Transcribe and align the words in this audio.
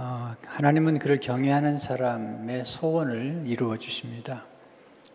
어, 0.00 0.36
하나님은 0.46 1.00
그를 1.00 1.18
경외하는 1.18 1.76
사람의 1.76 2.64
소원을 2.66 3.42
이루어 3.46 3.78
주십니다. 3.78 4.44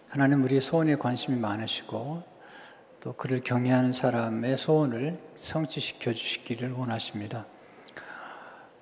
하나님 0.10 0.44
우리의 0.44 0.60
소원에 0.60 0.98
관심이 0.98 1.40
많으시고 1.40 2.22
또 3.00 3.14
그를 3.14 3.40
경외하는 3.40 3.94
사람의 3.94 4.58
소원을 4.58 5.18
성취시켜 5.38 6.14
주시기를 6.14 6.74
원하십니다. 6.74 7.46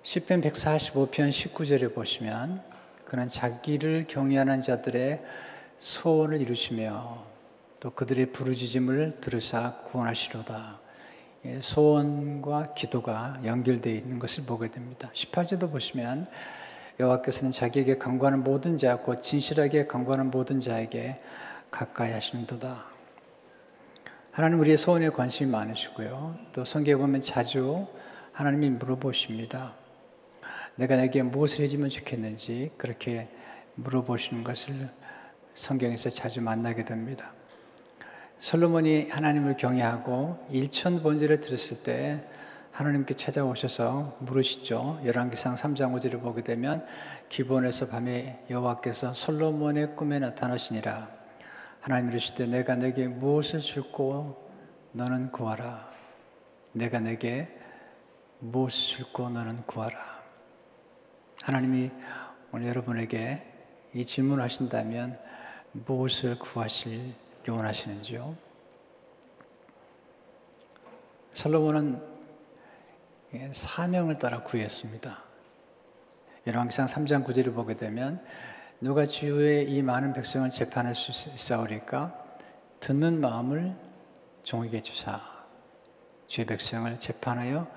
시편 0.01 0.41
145편 0.41 1.29
19절에 1.29 1.93
보시면 1.93 2.63
그는 3.05 3.29
자기를 3.29 4.07
경외하는 4.07 4.63
자들의 4.63 5.21
소원을 5.77 6.41
이루시며 6.41 7.23
또 7.79 7.91
그들의 7.91 8.31
부르짖음을 8.31 9.19
들으사 9.21 9.75
구원하시로다. 9.91 10.80
예, 11.45 11.59
소원과 11.59 12.75
기도가 12.75 13.39
연결되어 13.43 13.93
있는 13.93 14.19
것을 14.19 14.45
보게 14.45 14.69
됩니다. 14.69 15.09
18절도 15.13 15.71
보시면 15.71 16.27
여호와께서는 16.99 17.51
자기에게 17.51 17.97
간구하는 17.97 18.43
모든 18.43 18.77
자, 18.77 18.97
곧 18.97 19.21
진실하게 19.21 19.87
간구하는 19.87 20.29
모든 20.29 20.59
자에게 20.59 21.19
가까이 21.71 22.11
하시는도다. 22.11 22.85
하나님 24.31 24.59
우리의 24.59 24.77
소원에 24.77 25.09
관심이 25.09 25.49
많으시고요. 25.49 26.37
또 26.53 26.63
성경에 26.63 26.95
보면 26.95 27.21
자주 27.21 27.87
하나님이 28.33 28.69
물어보십니다. 28.69 29.73
내가 30.75 30.95
내게 30.95 31.23
무엇을 31.23 31.61
해주면 31.63 31.89
좋겠는지 31.89 32.71
그렇게 32.77 33.27
물어보시는 33.75 34.43
것을 34.43 34.89
성경에서 35.55 36.11
자주 36.11 36.39
만나게 36.39 36.85
됩니다. 36.85 37.33
솔로몬이 38.41 39.07
하나님을 39.11 39.55
경외하고 39.55 40.47
일천 40.49 41.03
번제를 41.03 41.41
드렸을 41.41 41.83
때 41.83 42.27
하나님께 42.71 43.13
찾아오셔서 43.13 44.17
물으시죠. 44.19 44.99
열왕기상 45.05 45.57
3장 45.57 45.93
5절을 45.93 46.21
보게 46.23 46.41
되면 46.41 46.83
기본에서 47.29 47.87
밤에 47.87 48.43
여호와께서 48.49 49.13
솔로몬의 49.13 49.95
꿈에 49.95 50.17
나타나시니라. 50.17 51.07
하나님 51.81 52.09
이르시되 52.09 52.47
내가 52.47 52.75
내게 52.75 53.07
무엇을 53.07 53.59
줄고 53.59 54.51
너는 54.93 55.31
구하라. 55.31 55.91
내가 56.71 56.97
내게 56.99 57.47
무엇을 58.39 58.95
줄고 58.95 59.29
너는 59.29 59.67
구하라. 59.67 59.99
하나님이 61.43 61.91
오늘 62.51 62.69
여러분에게 62.69 63.45
이 63.93 64.03
질문하신다면 64.03 65.19
무엇을 65.73 66.39
구하실 66.39 67.13
원하시는지요? 67.49 68.33
솔로몬은 71.33 72.01
사명을 73.53 74.17
따라 74.17 74.43
구했습니다. 74.43 75.23
열왕기상 76.45 76.87
3장 76.87 77.25
9절을 77.25 77.55
보게 77.55 77.75
되면 77.75 78.23
누가 78.79 79.05
주의 79.05 79.71
이 79.71 79.81
많은 79.81 80.13
백성을 80.13 80.49
재판할 80.49 80.93
수 80.93 81.29
있사오리까 81.29 82.13
듣는 82.79 83.21
마음을 83.21 83.75
종에게 84.43 84.81
주사 84.81 85.21
주의 86.27 86.45
백성을 86.45 86.97
재판하여 86.97 87.67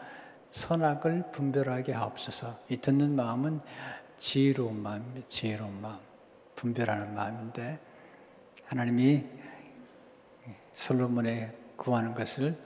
선악을 0.52 1.32
분별하게 1.32 1.92
하옵소서. 1.92 2.60
이 2.68 2.76
듣는 2.76 3.16
마음은 3.16 3.60
지혜로운 4.16 4.80
마음입니다. 4.80 5.26
지혜로운 5.28 5.80
마음, 5.80 5.98
분별하는 6.54 7.14
마음인데 7.14 7.80
하나님이 8.66 9.24
솔로몬의 10.74 11.50
구하는 11.76 12.14
것을 12.14 12.56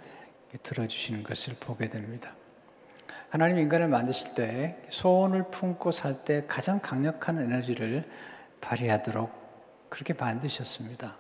들어주시는 0.62 1.23
것을 1.23 1.55
보게 1.61 1.89
됩니다. 1.89 2.33
하나님 3.31 3.59
인간을 3.59 3.89
만드실 3.89 4.34
때 4.34 4.83
소원을 4.89 5.51
품고 5.51 5.92
살 5.92 6.25
때 6.25 6.45
가장 6.47 6.81
강력한 6.81 7.39
에너지를 7.39 8.09
발휘하도록 8.61 9.31
그렇게 9.91 10.14
만드셨습니다. 10.14 11.17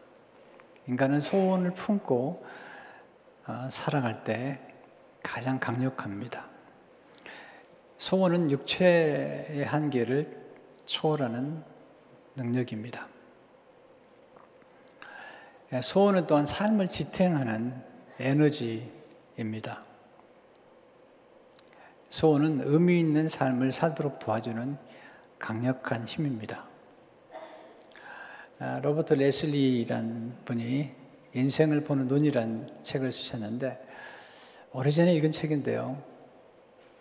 인간은 0.86 1.20
소원을 1.20 1.72
품고 1.72 2.46
어, 3.46 3.68
살아갈 3.70 4.24
때 4.24 4.58
가장 5.22 5.58
강력합니다. 5.58 6.46
소원은 7.98 8.50
육체의 8.50 9.64
한계를 9.66 10.36
초월하는 10.86 11.62
능력입니다. 12.36 13.06
예, 15.72 15.82
소원은 15.82 16.26
또한 16.26 16.46
삶을 16.46 16.88
지탱하는 16.88 17.74
에너지입니다. 18.18 19.84
소원은 22.08 22.62
의미 22.64 22.98
있는 22.98 23.28
삶을 23.28 23.72
살도록 23.72 24.18
도와주는 24.18 24.78
강력한 25.38 26.06
힘입니다. 26.06 26.66
아, 28.60 28.80
로버트 28.80 29.14
레슬리란 29.14 30.38
분이 30.46 30.90
인생을 31.34 31.84
보는 31.84 32.08
눈이란 32.08 32.78
책을 32.82 33.12
쓰셨는데 33.12 33.78
오래전에 34.72 35.14
읽은 35.16 35.32
책인데요. 35.32 36.02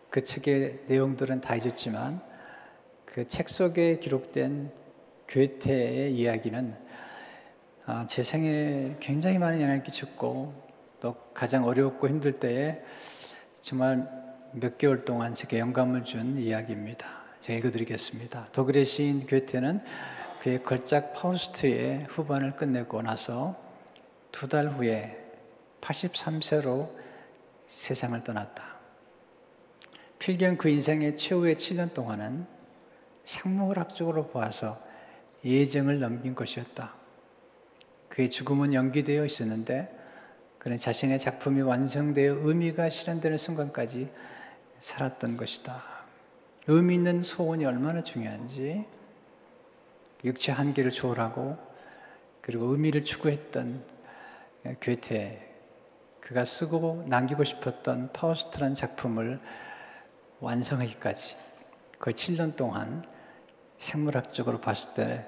그 0.09 0.21
책의 0.21 0.83
내용들은 0.87 1.41
다 1.41 1.55
잊었지만 1.55 2.21
그 3.05 3.25
책 3.25 3.49
속에 3.49 3.97
기록된 3.97 4.69
괴테의 5.25 6.13
이야기는 6.15 6.73
아, 6.73 6.87
제 8.07 8.21
생에 8.21 8.97
굉장히 8.99 9.37
많은 9.37 9.61
영향을 9.61 9.83
끼쳤고 9.83 10.53
또 10.99 11.15
가장 11.33 11.65
어렵고 11.65 12.09
힘들 12.09 12.39
때에 12.39 12.81
정말 13.61 14.09
몇 14.51 14.77
개월 14.77 15.05
동안 15.05 15.33
제게 15.33 15.59
영감을 15.59 16.03
준 16.03 16.37
이야기입니다. 16.37 17.07
제가 17.39 17.59
읽어드리겠습니다. 17.59 18.49
독일의 18.51 18.85
시인 18.85 19.25
괴테는 19.25 19.81
그의 20.41 20.63
걸작 20.63 21.13
파우스트의 21.13 22.07
후반을 22.09 22.55
끝내고 22.57 23.01
나서 23.01 23.55
두 24.31 24.47
달 24.49 24.67
후에 24.67 25.17
83세로 25.79 26.89
세상을 27.67 28.21
떠났다. 28.23 28.63
필경 30.19 30.57
그 30.57 30.69
인생의 30.69 31.15
최후의 31.15 31.55
7년 31.55 31.93
동안은 31.93 32.45
생물학적으로 33.23 34.27
보아서 34.27 34.81
예정을 35.45 35.99
넘긴 35.99 36.35
것이었다. 36.35 37.06
그의 38.17 38.31
죽음은 38.31 38.73
연기되어 38.73 39.25
있었는데 39.25 39.95
그는 40.57 40.77
자신의 40.77 41.19
작품이 41.19 41.61
완성되어 41.61 42.39
의미가 42.47 42.89
실현되는 42.89 43.37
순간까지 43.37 44.11
살았던 44.79 45.37
것이다. 45.37 45.83
의미 46.65 46.95
있는 46.95 47.21
소원이 47.21 47.63
얼마나 47.63 48.01
중요한지 48.01 48.85
육체 50.23 50.51
한계를 50.51 50.89
초월하고 50.89 51.59
그리고 52.41 52.65
의미를 52.71 53.05
추구했던 53.05 53.83
괴테 54.79 55.55
그가 56.19 56.43
쓰고 56.43 57.05
남기고 57.07 57.43
싶었던 57.43 58.13
파우스트란 58.13 58.73
작품을 58.73 59.39
완성하기까지 60.39 61.35
거의 61.99 62.15
7년 62.15 62.55
동안 62.55 63.05
생물학적으로 63.77 64.59
봤을 64.59 64.95
때 64.95 65.23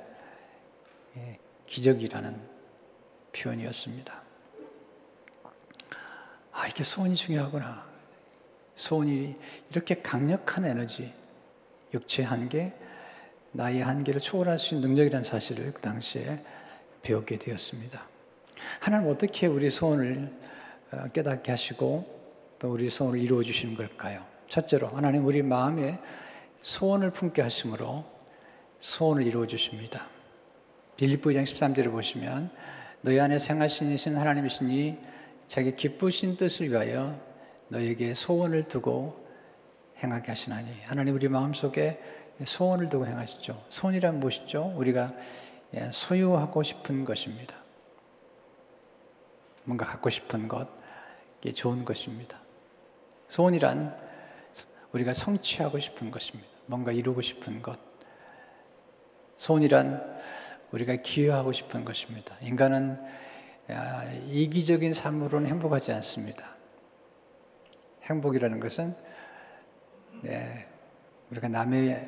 예, 1.17 1.37
기적이라는 1.67 2.58
표현이었습니다. 3.33 4.21
아, 6.51 6.67
이게 6.67 6.83
소원이 6.83 7.15
중요하구나. 7.15 7.87
소원이 8.75 9.35
이렇게 9.71 10.01
강력한 10.01 10.65
에너지, 10.65 11.13
육체 11.93 12.23
한계, 12.23 12.73
나의 13.51 13.81
한계를 13.81 14.19
초월할 14.19 14.59
수 14.59 14.75
있는 14.75 14.89
능력이라는 14.89 15.23
사실을 15.23 15.73
그 15.73 15.81
당시에 15.81 16.43
배우게 17.01 17.39
되었습니다. 17.39 18.07
하나님 18.79 19.09
어떻게 19.09 19.47
우리 19.47 19.69
소원을 19.69 20.31
어, 20.91 21.07
깨닫게 21.13 21.51
하시고 21.51 22.19
또 22.59 22.71
우리 22.71 22.89
소원을 22.89 23.19
이루어 23.19 23.41
주시는 23.41 23.75
걸까요? 23.75 24.25
첫째로 24.47 24.87
하나님 24.89 25.25
우리 25.25 25.41
마음에 25.41 25.99
소원을 26.61 27.11
품게 27.11 27.41
하심으로 27.41 28.05
소원을 28.79 29.25
이루어 29.25 29.47
주십니다. 29.47 30.07
빌립보 30.97 31.29
2장 31.29 31.43
13절을 31.43 31.91
보시면 31.91 32.51
너희 33.01 33.19
안에 33.19 33.39
생하신이신 33.39 34.17
하나님이시니 34.17 34.97
자기 35.47 35.75
기쁘신 35.75 36.37
뜻을 36.37 36.69
위하여 36.69 37.19
너에게 37.69 38.13
소원을 38.13 38.67
두고 38.67 39.25
행하게 40.03 40.29
하시나니 40.29 40.81
하나님 40.83 41.15
우리 41.15 41.27
마음속에 41.29 41.99
소원을 42.45 42.89
두고 42.89 43.05
행하시죠. 43.05 43.65
소원이란 43.69 44.19
무엇이죠? 44.19 44.73
우리가 44.75 45.13
예, 45.75 45.89
소유하고 45.93 46.63
싶은 46.63 47.05
것입니다. 47.05 47.55
뭔가 49.63 49.85
갖고 49.85 50.09
싶은 50.09 50.47
것, 50.47 50.67
이게 51.41 51.51
좋은 51.51 51.85
것입니다. 51.85 52.39
소원이란 53.27 53.95
우리가 54.93 55.13
성취하고 55.13 55.79
싶은 55.79 56.09
것입니다. 56.09 56.49
뭔가 56.65 56.91
이루고 56.91 57.21
싶은 57.21 57.61
것. 57.61 57.79
소원이란 59.37 60.19
우리가 60.71 60.95
기여하고 60.97 61.51
싶은 61.51 61.85
것입니다. 61.85 62.35
인간은 62.41 62.99
이기적인 64.27 64.93
삶으로는 64.93 65.49
행복하지 65.49 65.91
않습니다. 65.93 66.55
행복이라는 68.03 68.59
것은 68.59 68.95
네, 70.21 70.67
우리가 71.31 71.47
남의 71.47 72.05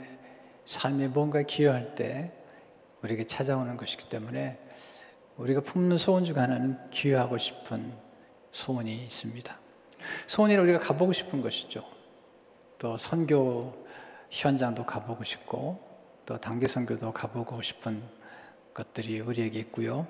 삶에 0.65 1.07
뭔가 1.07 1.41
기여할 1.43 1.95
때 1.95 2.31
우리에게 3.03 3.23
찾아오는 3.23 3.77
것이기 3.77 4.09
때문에 4.09 4.59
우리가 5.37 5.61
품는 5.61 5.97
소원 5.97 6.25
중 6.25 6.37
하나는 6.37 6.77
기여하고 6.91 7.37
싶은 7.37 7.93
소원이 8.51 9.03
있습니다. 9.05 9.59
소원이라 10.27 10.61
우리가 10.63 10.79
가보고 10.79 11.13
싶은 11.13 11.41
것이죠. 11.41 11.83
또 12.77 12.97
선교 12.97 13.85
현장도 14.29 14.85
가보고 14.85 15.23
싶고 15.23 15.79
또 16.25 16.37
단기 16.39 16.67
선교도 16.67 17.13
가보고 17.13 17.61
싶은 17.61 18.01
것들이 18.73 19.19
우리에게 19.19 19.59
있고요. 19.59 20.07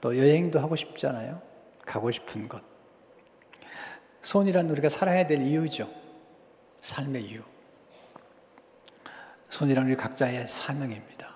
또 0.00 0.16
여행도 0.16 0.60
하고 0.60 0.76
싶잖아요. 0.76 1.40
가고 1.84 2.10
싶은 2.10 2.48
것. 2.48 2.62
소원이란 4.22 4.70
우리가 4.70 4.88
살아야 4.88 5.26
될 5.26 5.40
이유죠. 5.42 5.90
삶의 6.82 7.24
이유. 7.24 7.42
소원이란 9.50 9.86
우리 9.86 9.96
각자의 9.96 10.48
사명입니다. 10.48 11.34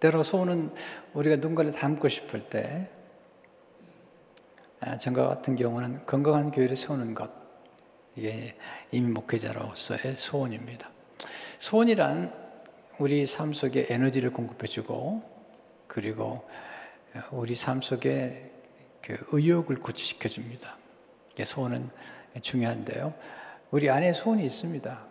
때로 0.00 0.22
소원은 0.22 0.74
우리가 1.14 1.36
누군가를 1.36 1.70
닮고 1.70 2.08
싶을 2.08 2.48
때, 2.48 2.90
아, 4.80 4.96
전과 4.96 5.28
같은 5.28 5.54
경우는 5.54 6.06
건강한 6.06 6.50
교회를 6.50 6.76
세우는 6.76 7.14
것, 7.14 7.30
이게 8.16 8.56
이민 8.90 9.14
목회자로서의 9.14 10.16
소원입니다. 10.16 10.90
소원이란 11.60 12.41
우리 12.98 13.26
삶 13.26 13.52
속에 13.52 13.86
에너지를 13.88 14.32
공급해주고, 14.32 15.22
그리고 15.86 16.46
우리 17.30 17.54
삶 17.54 17.82
속에 17.82 18.50
그 19.00 19.16
의욕을 19.32 19.76
구체시켜줍니다. 19.76 20.76
소원은 21.44 21.90
중요한데요. 22.40 23.14
우리 23.70 23.90
안에 23.90 24.12
소원이 24.12 24.44
있습니다. 24.46 25.06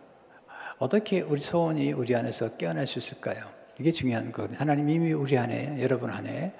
어떻게 0.78 1.20
우리 1.20 1.40
소원이 1.40 1.92
우리 1.92 2.14
안에서 2.14 2.56
깨어날 2.56 2.86
수 2.86 2.98
있을까요? 2.98 3.50
이게 3.78 3.90
중요한 3.90 4.32
거거든요. 4.32 4.58
하나님 4.58 4.88
이미 4.88 5.12
우리 5.12 5.36
안에, 5.36 5.82
여러분 5.82 6.10
안에 6.10 6.54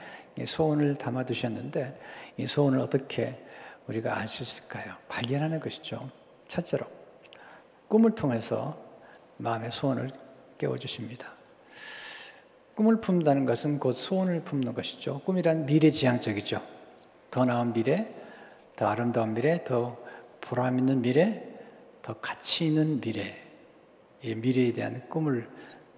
소원을 0.44 0.96
담아두셨는데 0.96 1.98
이 2.36 2.46
소원을 2.46 2.78
어떻게 2.80 3.42
우리가 3.86 4.18
알 4.18 4.28
수 4.28 4.42
있을까요? 4.42 4.94
발견하는 5.08 5.60
것이죠. 5.60 6.10
첫째로, 6.48 6.86
꿈을 7.88 8.14
통해서 8.14 8.76
마음의 9.38 9.72
소원을 9.72 10.10
깨워주십니다. 10.62 11.32
꿈을 12.74 13.00
품다는 13.00 13.44
것은 13.44 13.78
곧 13.78 13.92
소원을 13.92 14.42
품는 14.44 14.74
것이죠. 14.74 15.20
꿈이란 15.24 15.66
미래지향적이죠. 15.66 16.62
더 17.30 17.44
나은 17.44 17.72
미래, 17.72 18.08
더 18.76 18.86
아름다운 18.86 19.34
미래, 19.34 19.62
더 19.64 19.98
보람 20.40 20.78
있는 20.78 21.02
미래, 21.02 21.48
더 22.00 22.14
가치 22.14 22.66
있는 22.66 23.00
미래. 23.00 23.36
이 24.22 24.34
미래에 24.34 24.72
대한 24.72 25.02
꿈을 25.08 25.48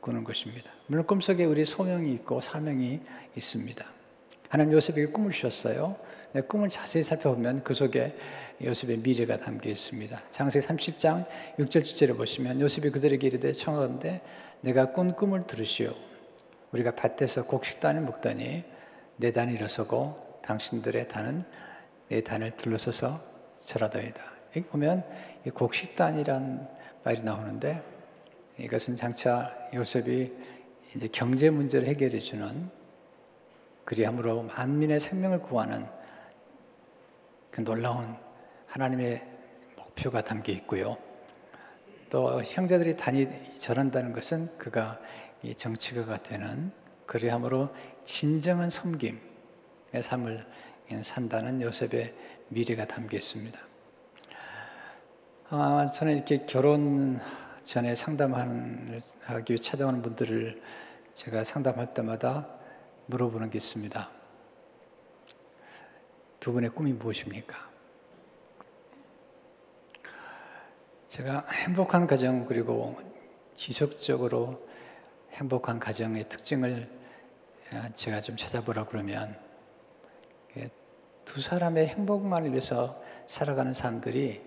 꾸는 0.00 0.24
것입니다. 0.24 0.70
물론 0.86 1.06
꿈속에 1.06 1.44
우리 1.44 1.64
소명이 1.64 2.12
있고 2.14 2.40
사명이 2.40 3.00
있습니다. 3.36 3.84
하나님 4.48 4.72
요셉에게 4.72 5.12
꿈을 5.12 5.30
주셨어요. 5.32 5.96
꿈을 6.42 6.68
자세히 6.68 7.02
살펴보면 7.02 7.62
그 7.62 7.74
속에 7.74 8.16
요셉의 8.62 8.98
미래가 8.98 9.38
담겨 9.38 9.70
있습니다. 9.70 10.22
장세기 10.30 10.66
30장 10.66 11.26
6절 11.58 11.82
7절에 11.82 12.16
보시면 12.16 12.60
요셉이 12.60 12.90
그들에게 12.90 13.26
이르되 13.26 13.52
청하건대 13.52 14.20
내가 14.60 14.92
꾼 14.92 15.14
꿈을 15.14 15.46
들으시오. 15.46 15.94
우리가 16.72 16.96
밭에서 16.96 17.44
곡식단을 17.44 18.00
먹더니 18.02 18.64
내 19.16 19.30
단이 19.30 19.54
일어서고 19.54 20.40
당신들의 20.42 21.08
단은 21.08 21.44
내 22.08 22.22
단을 22.22 22.56
둘러서서 22.56 23.22
절하더이다. 23.64 24.22
여기 24.56 24.66
보면 24.66 25.04
이 25.46 25.50
곡식단이란 25.50 26.68
말이 27.04 27.20
나오는데 27.20 27.82
이것은 28.58 28.96
장차 28.96 29.52
요셉이 29.72 30.32
이제 30.94 31.08
경제 31.12 31.50
문제를 31.50 31.88
해결해 31.88 32.18
주는 32.18 32.70
그리함으로 33.84 34.42
만민의 34.42 35.00
생명을 35.00 35.42
구하는 35.42 35.86
그 37.54 37.62
놀라운 37.62 38.16
하나님의 38.66 39.24
목표가 39.76 40.24
담겨 40.24 40.52
있고요. 40.54 40.98
또 42.10 42.42
형제들이 42.42 42.96
단이 42.96 43.28
절한다는 43.60 44.12
것은 44.12 44.58
그가 44.58 44.98
정치가가 45.56 46.20
되는 46.20 46.72
그리함으로 47.06 47.72
진정한 48.02 48.70
섬김의 48.70 49.20
삶을 50.02 50.44
산다는 51.04 51.60
요셉의 51.60 52.12
미래가 52.48 52.88
담겨 52.88 53.18
있습니다. 53.18 53.56
아, 55.50 55.90
저는 55.94 56.16
이렇게 56.16 56.44
결혼 56.46 57.20
전에 57.62 57.94
상담하기 57.94 59.52
위해 59.52 59.58
찾아오는 59.60 60.02
분들을 60.02 60.60
제가 61.12 61.44
상담할 61.44 61.94
때마다 61.94 62.48
물어보는 63.06 63.50
게 63.50 63.58
있습니다. 63.58 64.23
두 66.44 66.52
분의 66.52 66.68
꿈이 66.74 66.92
무엇입니까? 66.92 67.56
제가 71.06 71.46
행복한 71.48 72.06
가정 72.06 72.44
그리고 72.44 72.98
지속적으로 73.54 74.68
행복한 75.30 75.80
가정의 75.80 76.28
특징을 76.28 76.86
제가 77.94 78.20
좀 78.20 78.36
찾아보라 78.36 78.84
그러면 78.84 79.40
두 81.24 81.40
사람의 81.40 81.86
행복만을 81.86 82.50
위해서 82.50 83.02
살아가는 83.26 83.72
사람들이 83.72 84.42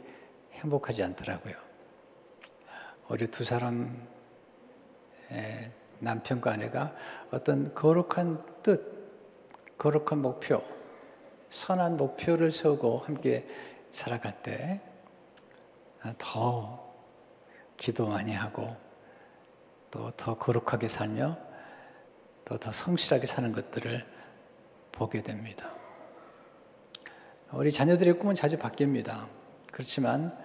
행복하지 0.51 1.01
않더라고요. 1.01 1.55
우리 3.09 3.25
두 3.31 3.43
사람 3.43 4.07
남편과 5.97 6.51
아내가 6.51 6.95
어떤 7.31 7.73
거룩한 7.73 8.61
뜻, 8.61 9.79
거룩한 9.79 10.21
목표, 10.21 10.76
선한 11.49 11.97
목표를 11.97 12.51
세우고 12.51 12.99
함께 12.99 13.47
살아갈 13.91 14.41
때 14.41 14.81
더 16.17 16.93
기도 17.75 18.07
많이 18.07 18.33
하고 18.33 18.75
또 19.91 20.11
더 20.15 20.37
거룩하게 20.37 20.87
살며 20.87 21.37
또 22.45 22.57
더 22.57 22.71
성실하게 22.71 23.27
사는 23.27 23.51
것들을 23.51 24.05
보게 24.91 25.21
됩니다. 25.21 25.71
우리 27.51 27.71
자녀들의 27.71 28.17
꿈은 28.19 28.35
자주 28.35 28.57
바뀝니다. 28.57 29.27
그렇지만 29.71 30.37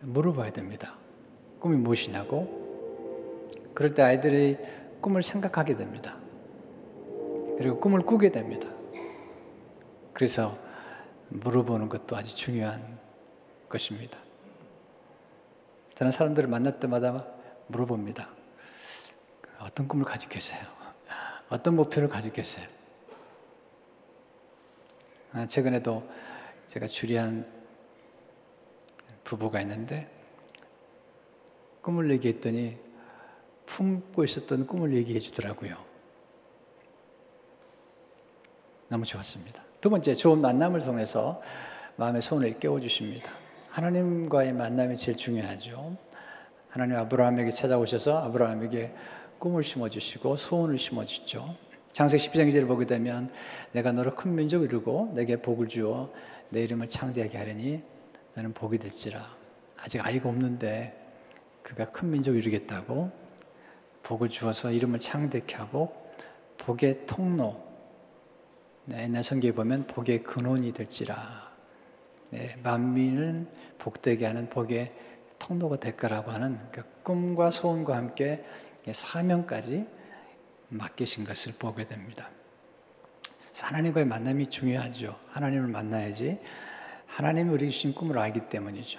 물어봐야 0.00 0.52
됩니다. 0.52 0.96
꿈이 1.58 1.76
무엇이냐고. 1.76 3.48
그럴 3.74 3.94
때 3.94 4.02
아이들이 4.02 4.56
꿈을 5.00 5.22
생각하게 5.22 5.76
됩니다. 5.76 6.16
그리고 7.58 7.78
꿈을 7.80 8.00
꾸게 8.02 8.30
됩니다. 8.30 8.68
그래서 10.20 10.58
물어보는 11.30 11.88
것도 11.88 12.14
아주 12.14 12.36
중요한 12.36 13.00
것입니다. 13.70 14.18
저는 15.94 16.12
사람들을 16.12 16.46
만날 16.46 16.78
때마다 16.78 17.26
물어봅니다. 17.68 18.28
어떤 19.60 19.88
꿈을 19.88 20.04
가지고 20.04 20.32
계세요? 20.32 20.60
어떤 21.48 21.74
목표를 21.74 22.10
가지고 22.10 22.34
계세요? 22.34 22.68
아, 25.32 25.46
최근에도 25.46 26.06
제가 26.66 26.86
주리한 26.86 27.50
부부가 29.24 29.62
있는데 29.62 30.06
꿈을 31.80 32.10
얘기했더니 32.10 32.76
품고 33.64 34.24
있었던 34.24 34.66
꿈을 34.66 34.92
얘기해 34.92 35.18
주더라고요. 35.18 35.82
너무 38.90 39.06
좋았습니다. 39.06 39.69
두 39.80 39.88
번째, 39.88 40.14
좋은 40.14 40.42
만남을 40.42 40.80
통해서 40.80 41.40
마음의 41.96 42.20
소원을 42.20 42.58
깨워주십니다. 42.58 43.32
하나님과의 43.70 44.52
만남이 44.52 44.98
제일 44.98 45.16
중요하죠. 45.16 45.96
하나님 46.68 46.96
아브라함에게 46.96 47.50
찾아오셔서 47.50 48.18
아브라함에게 48.24 48.92
꿈을 49.38 49.64
심어주시고 49.64 50.36
소원을 50.36 50.78
심어주죠. 50.78 51.54
장세기 51.92 52.28
12장 52.28 52.50
2절을 52.50 52.68
보게 52.68 52.84
되면 52.84 53.32
내가 53.72 53.90
너를 53.90 54.14
큰 54.14 54.34
민족을 54.34 54.66
이루고 54.66 55.12
내게 55.14 55.40
복을 55.40 55.68
주어 55.68 56.12
내 56.50 56.62
이름을 56.64 56.90
창대하게 56.90 57.38
하려니 57.38 57.82
너는 58.34 58.52
복이 58.52 58.78
될지라. 58.78 59.34
아직 59.78 60.04
아이가 60.04 60.28
없는데 60.28 60.94
그가 61.62 61.90
큰 61.90 62.10
민족을 62.10 62.40
이루겠다고 62.40 63.10
복을 64.02 64.28
주어서 64.28 64.70
이름을 64.70 65.00
창대케 65.00 65.56
하고 65.56 65.90
복의 66.58 67.06
통로 67.06 67.69
네, 68.86 69.02
옛날 69.04 69.22
성경에 69.22 69.52
보면 69.52 69.86
복의 69.86 70.22
근원이 70.22 70.72
될지라 70.72 71.50
네, 72.30 72.56
만민을 72.62 73.46
복되게 73.78 74.24
하는 74.24 74.48
복의 74.48 74.92
통로가 75.38 75.80
될 75.80 75.96
거라고 75.96 76.30
하는 76.30 76.58
그 76.72 76.82
꿈과 77.02 77.50
소원과 77.50 77.96
함께 77.96 78.44
사명까지 78.90 79.86
맡기신 80.68 81.24
것을 81.24 81.52
보게 81.58 81.86
됩니다. 81.86 82.30
하나님과의 83.60 84.06
만남이 84.06 84.48
중요하죠. 84.48 85.18
하나님을 85.28 85.68
만나야지 85.68 86.38
하나님이 87.06 87.50
우리 87.50 87.70
주신 87.70 87.94
꿈을 87.94 88.18
알기 88.18 88.48
때문이죠. 88.48 88.98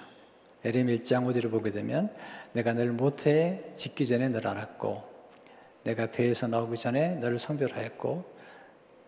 에레미 0.64 0.98
1장 0.98 1.26
5절을 1.26 1.50
보게 1.50 1.72
되면 1.72 2.14
내가 2.52 2.72
너를 2.72 2.92
모태에 2.92 3.72
짓기 3.74 4.06
전에 4.06 4.28
너를 4.28 4.46
알았고 4.48 5.02
내가 5.82 6.06
배에서 6.12 6.46
나오기 6.46 6.76
전에 6.76 7.16
너를 7.16 7.40
성별하였고 7.40 8.41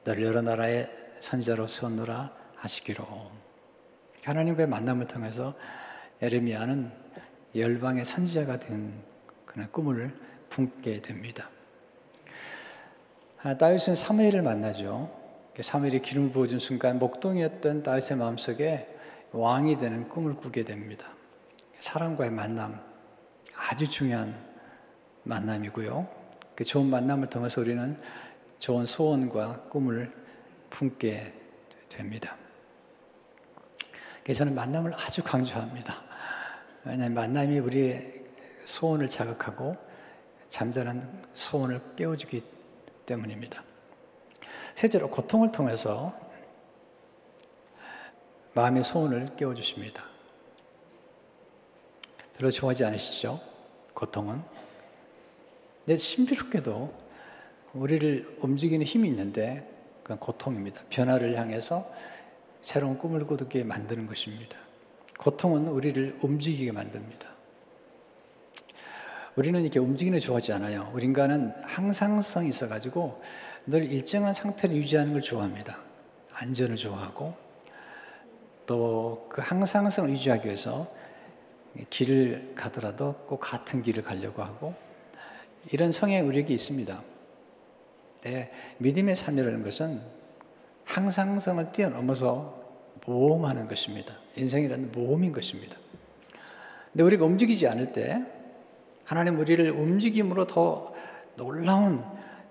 너를 0.05 0.23
여러 0.23 0.43
나라의 0.43 0.91
선지자로 1.21 1.67
세웠노라 1.67 2.31
하시기로 2.57 3.05
하나님과의 4.23 4.69
만남을 4.69 5.07
통해서 5.07 5.55
에레미야는 6.21 6.93
열방의 7.55 8.05
선지자가 8.05 8.59
된 8.59 9.03
그런 9.47 9.71
꿈을 9.71 10.15
품게 10.51 11.03
됩니다. 11.03 11.49
아, 13.43 13.57
다윗은 13.57 13.95
사무엘을 13.95 14.43
만나죠. 14.43 15.11
사무엘이 15.61 16.03
기름을 16.03 16.33
부어준 16.33 16.59
순간 16.59 16.99
목동이었던 16.99 17.83
다윗의 17.83 18.17
마음속에 18.17 18.89
왕이 19.33 19.79
되는 19.79 20.09
꿈을 20.09 20.35
꾸게 20.35 20.65
됩니다. 20.65 21.07
사람과의 21.81 22.31
만남 22.31 22.81
아주 23.55 23.89
중요한 23.89 24.35
만남이고요. 25.25 26.09
그 26.55 26.65
좋은 26.65 26.87
만남을 26.87 27.29
통해서 27.29 27.61
우리는 27.61 27.99
좋은 28.59 28.87
소원과 28.87 29.69
꿈을 29.71 30.13
품게 30.71 31.33
됩니다. 31.89 32.37
저는 34.33 34.55
만남을 34.55 34.95
아주 34.95 35.23
강조합니다. 35.23 36.03
왜냐하면 36.85 37.15
만남이 37.15 37.59
우리의 37.59 38.25
소원을 38.65 39.09
자극하고 39.09 39.77
잠자는 40.49 41.25
소원을 41.35 41.81
깨워주기 41.97 42.43
때문입니다. 43.07 43.63
실제로 44.75 45.09
고통을 45.09 45.53
통해서 45.53 46.19
마음의 48.55 48.85
소원을 48.85 49.37
깨워주십니다. 49.37 50.05
별로 52.37 52.51
좋아하지 52.51 52.85
않으시죠? 52.85 53.41
고통은. 53.95 54.43
근데 55.85 55.97
신비롭게도 55.97 57.04
우리를 57.75 58.39
움직이는 58.41 58.87
힘이 58.87 59.09
있는데 59.09 59.69
그건 60.03 60.19
고통입니다. 60.19 60.83
변화를 60.91 61.37
향해서 61.39 61.91
새로운 62.63 62.99
꿈을 62.99 63.27
꾸게 63.27 63.65
만드는 63.65 64.07
것입니다. 64.07 64.57
고통은 65.19 65.69
우리를 65.69 66.19
움직이게 66.23 66.73
만듭니다. 66.73 67.29
우리는 69.37 69.61
이렇게 69.61 69.79
움직이는 69.79 70.19
좋아하지 70.21 70.53
않아요. 70.53 70.91
우리 70.95 71.05
인간은 71.05 71.53
항상성이 71.63 72.49
있어가지고 72.49 73.21
늘 73.67 73.91
일정한 73.91 74.33
상태를 74.33 74.77
유지하는 74.77 75.13
걸 75.13 75.23
좋아합니다. 75.23 75.79
안전을 76.33 76.77
좋아하고 76.77 77.35
또 78.67 79.15
그 79.35 79.43
항상성을 79.45 80.11
유지하기 80.11 80.47
위해서 80.47 80.87
길을 81.91 82.53
가더라도 82.55 83.15
꼭 83.27 83.41
같은 83.41 83.83
길을 83.83 84.05
가려고 84.05 84.45
하고 84.45 84.75
이런 85.73 85.91
성향이 85.91 86.25
우리에게 86.25 86.55
있습니다. 86.55 87.03
네, 88.25 88.51
믿음의 88.79 89.17
삶이라는 89.17 89.63
것은 89.63 90.01
항상성을 90.85 91.73
뛰어넘어서 91.73 92.63
모험하는 93.07 93.69
것입니다. 93.69 94.15
인생이라는 94.37 94.93
모험인 94.93 95.33
것입니다. 95.33 95.77
근데 96.93 97.05
우리가 97.05 97.25
움직이지 97.27 97.69
않을 97.69 97.93
때 97.93 98.25
하나님 99.05 99.39
우리를 99.39 99.71
움직임으로 99.71 100.47
더 100.47 100.95
놀라운 101.37 102.03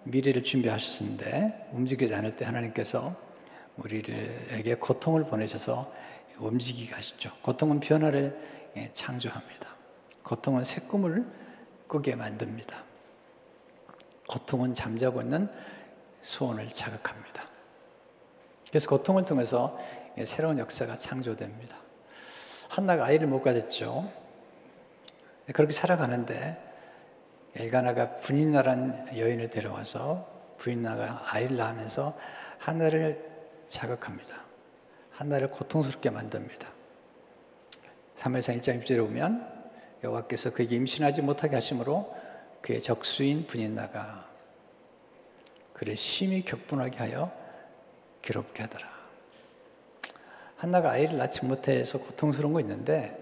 미래를 0.03 0.43
준비하셨는데 0.43 1.69
움직이지 1.71 2.13
않을 2.13 2.35
때 2.35 2.45
하나님께서 2.45 3.15
우리에게 3.77 4.75
고통을 4.75 5.25
보내셔서 5.25 5.91
움직이게 6.37 6.93
하시죠. 6.93 7.31
고통은 7.41 7.79
변화를 7.79 8.37
예, 8.75 8.89
창조합니다. 8.91 9.69
고통은 10.23 10.63
새 10.65 10.81
꿈을 10.81 11.25
꾸게 11.87 12.15
만듭니다. 12.15 12.92
고통은 14.27 14.73
잠자고 14.73 15.21
있는 15.21 15.49
소원을 16.21 16.73
자극합니다. 16.73 17.43
그래서 18.69 18.89
고통을 18.89 19.25
통해서 19.25 19.77
새로운 20.25 20.57
역사가 20.57 20.95
창조됩니다. 20.95 21.77
한나가 22.69 23.05
아이를 23.05 23.27
못 23.27 23.41
가졌죠. 23.41 24.11
그렇게 25.53 25.73
살아가는데 25.73 26.57
엘가나가 27.55 28.17
분인나란 28.17 29.17
여인을 29.17 29.49
데려와서 29.49 30.27
부인나가 30.57 31.21
아이를 31.27 31.57
낳으면서 31.57 32.17
하나를 32.57 33.31
자극합니다. 33.67 34.41
하나를 35.11 35.51
고통스럽게 35.51 36.09
만듭니다. 36.09 36.67
3회상 38.17 38.59
1장 38.59 38.83
6절에 38.83 38.97
보면 39.05 39.53
여호와께서 40.03 40.53
그에게 40.53 40.75
임신하지 40.75 41.21
못하게 41.21 41.55
하심으로 41.55 42.22
그의 42.63 42.82
적수인 42.82 43.46
분인나가 43.46 44.25
그를 45.74 45.98
심히 45.98 46.43
격분하게 46.46 46.98
하여 46.98 47.32
괴롭게 48.22 48.63
하더라. 48.63 48.89
한나가 50.55 50.91
아이를 50.91 51.17
낳지 51.17 51.43
못해서 51.46 52.00
고통스러운 52.00 52.53
거 52.53 52.62
있는데 52.62 53.22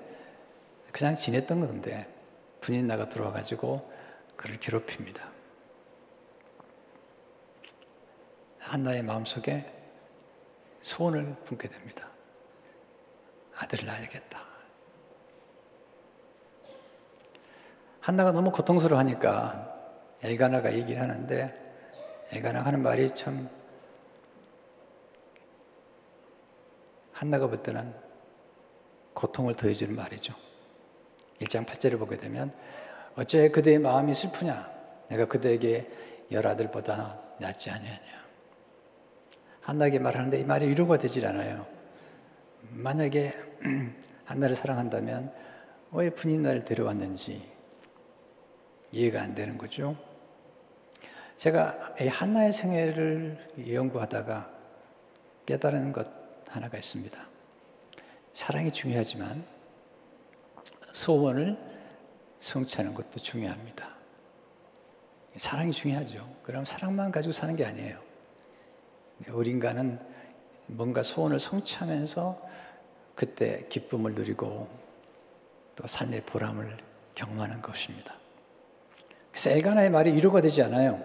그냥 0.92 1.16
지냈던 1.16 1.60
건데 1.60 2.08
분인나가 2.62 3.10
들어와 3.10 3.32
가지고 3.32 3.92
그를 4.36 4.60
괴롭힙니다. 4.60 5.28
한나의 8.60 9.02
마음속에 9.02 9.66
소원을 10.82 11.36
품게 11.46 11.68
됩니다. 11.68 12.10
아들을 13.56 13.88
낳아야겠다. 13.88 14.51
한나가 18.02 18.32
너무 18.32 18.52
고통스러워하니까 18.52 19.78
엘가나가 20.24 20.74
얘기를 20.74 21.00
하는데 21.00 21.56
엘가나 22.32 22.66
하는 22.66 22.82
말이 22.82 23.12
참 23.12 23.48
한나가 27.14 27.46
볼 27.46 27.62
때는 27.62 27.94
고통을 29.14 29.54
더해주는 29.54 29.96
말이죠. 29.96 30.34
1장 31.42 31.64
8절을 31.66 32.00
보게 32.00 32.18
되면 32.18 32.52
어째 33.16 33.50
그대의 33.50 33.78
마음이 33.78 34.16
슬프냐? 34.16 34.72
내가 35.10 35.26
그대에게 35.26 35.88
열 36.32 36.48
아들보다 36.48 37.20
낫지 37.40 37.70
아니하냐? 37.70 38.22
한나에게 39.62 40.00
말하는데 40.00 40.40
이 40.40 40.44
말이 40.44 40.68
위로가 40.70 40.98
되질 40.98 41.28
않아요. 41.28 41.68
만약에 42.62 43.32
한나를 44.26 44.56
사랑한다면 44.56 45.32
왜 45.92 46.10
분인 46.10 46.42
나를 46.42 46.66
데려왔는지 46.66 47.61
이해가 48.92 49.22
안 49.22 49.36
되는 49.36 49.58
거죠. 49.58 49.96
제가 51.38 51.96
한나의 52.10 52.54
생애를 52.54 53.54
연구하다가 53.68 54.50
깨달은 55.46 55.92
것 55.92 56.08
하나가 56.48 56.78
있습니다. 56.78 57.28
사랑이 58.34 58.72
중요하지만 58.72 59.44
소원을 60.94 61.58
성취하는 62.40 62.94
것도 62.94 63.20
중요합니다. 63.20 63.96
사랑이 65.38 65.72
중요하죠. 65.72 66.36
그럼 66.44 66.66
사랑만 66.66 67.12
가지고 67.12 67.32
사는 67.32 67.56
게 67.56 67.66
아니에요. 67.66 68.00
인간은 69.48 70.00
뭔가 70.68 71.04
소원을 71.04 71.40
성취하면서 71.40 72.50
그때 73.16 73.66
기쁨을 73.70 74.14
누리고 74.14 74.68
또 75.76 75.88
삶의 75.88 76.22
보람을 76.26 76.78
경험하는 77.16 77.62
것입니다. 77.62 78.21
그래서 79.32 79.50
엘가나의 79.50 79.90
말이 79.90 80.14
위로가 80.14 80.42
되지 80.42 80.62
않아요. 80.64 81.02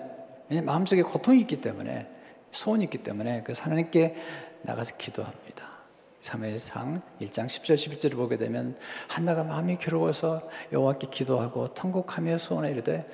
마음속에 0.64 1.02
고통이 1.02 1.40
있기 1.40 1.61
때문에 1.61 2.09
소원이 2.50 2.85
있기 2.85 2.99
때문에 2.99 3.42
그 3.42 3.54
하나님께 3.56 4.14
나가서 4.62 4.97
기도합니다. 4.97 5.76
3회상 6.21 7.02
1장 7.21 7.47
10절 7.47 7.75
11절을 7.76 8.16
보게 8.16 8.37
되면 8.37 8.76
한나가 9.09 9.45
마음이 9.45 9.78
괴로워서 9.78 10.49
여호와께 10.73 11.09
기도하고 11.11 11.75
통곡하며 11.75 12.38
소원에 12.38 12.71
이르되 12.71 13.09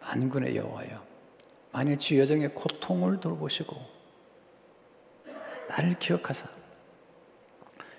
만군의 0.00 0.54
여호와여 0.56 1.02
만일 1.72 1.98
주 1.98 2.18
여정의 2.18 2.54
고통을 2.54 3.20
돌보시고 3.20 3.74
나를 5.68 5.98
기억하사 5.98 6.46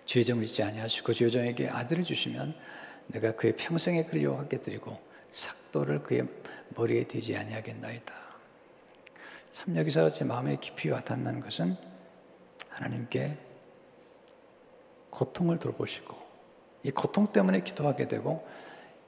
주 0.06 0.20
여정을 0.20 0.44
잊지 0.44 0.62
아니하시고 0.64 1.14
주 1.14 1.26
여정에게 1.26 1.70
아들을 1.70 2.04
주시면 2.04 2.56
내가 3.08 3.32
그의 3.36 3.56
평생에 3.56 4.06
그를 4.06 4.24
여호와께 4.24 4.62
드리고 4.62 5.09
삭도를 5.32 6.04
그의 6.04 6.28
머리에 6.70 7.06
대지 7.06 7.36
아니하겠나이다. 7.36 8.14
참 9.52 9.76
여기서 9.76 10.10
제 10.10 10.24
마음에 10.24 10.58
깊이 10.60 10.90
와닿는 10.90 11.42
것은 11.42 11.76
하나님께 12.70 13.38
고통을 15.10 15.60
돌보시고 15.60 16.16
이 16.84 16.92
고통 16.92 17.32
때문에 17.32 17.62
기도하게 17.62 18.08
되고 18.08 18.48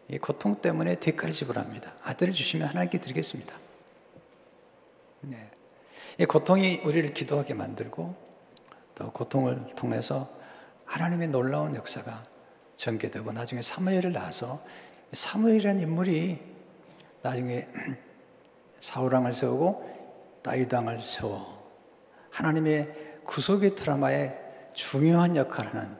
이 0.10 0.18
고통 0.18 0.60
때문에 0.62 0.96
대가를 1.00 1.34
지불합니다. 1.34 1.94
아들을 2.04 2.34
주시면 2.34 2.68
하나님께 2.68 3.00
드리겠습니다. 3.00 3.56
네. 5.22 5.50
이 6.18 6.25
고통이 6.25 6.82
우리를 6.84 7.13
기도하게 7.13 7.54
만들고 7.54 8.13
또 8.96 9.12
고통을 9.12 9.68
통해서 9.75 10.30
하나님의 10.86 11.30
놀라운 11.30 11.75
역사가 11.75 12.25
전개되고 12.75 13.32
나중에 13.32 13.62
사무엘을 13.62 14.12
낳아서 14.12 14.62
사무엘이라는 15.13 15.82
인물이 15.82 16.39
나중에 17.22 17.68
사울왕을 18.80 19.34
세우고 19.34 20.39
다윗왕을 20.41 21.03
세워 21.03 21.62
하나님의 22.32 23.22
구속의 23.25 23.75
드라마에 23.75 24.36
중요한 24.74 25.36
역할을 25.36 25.74
하는 25.75 25.98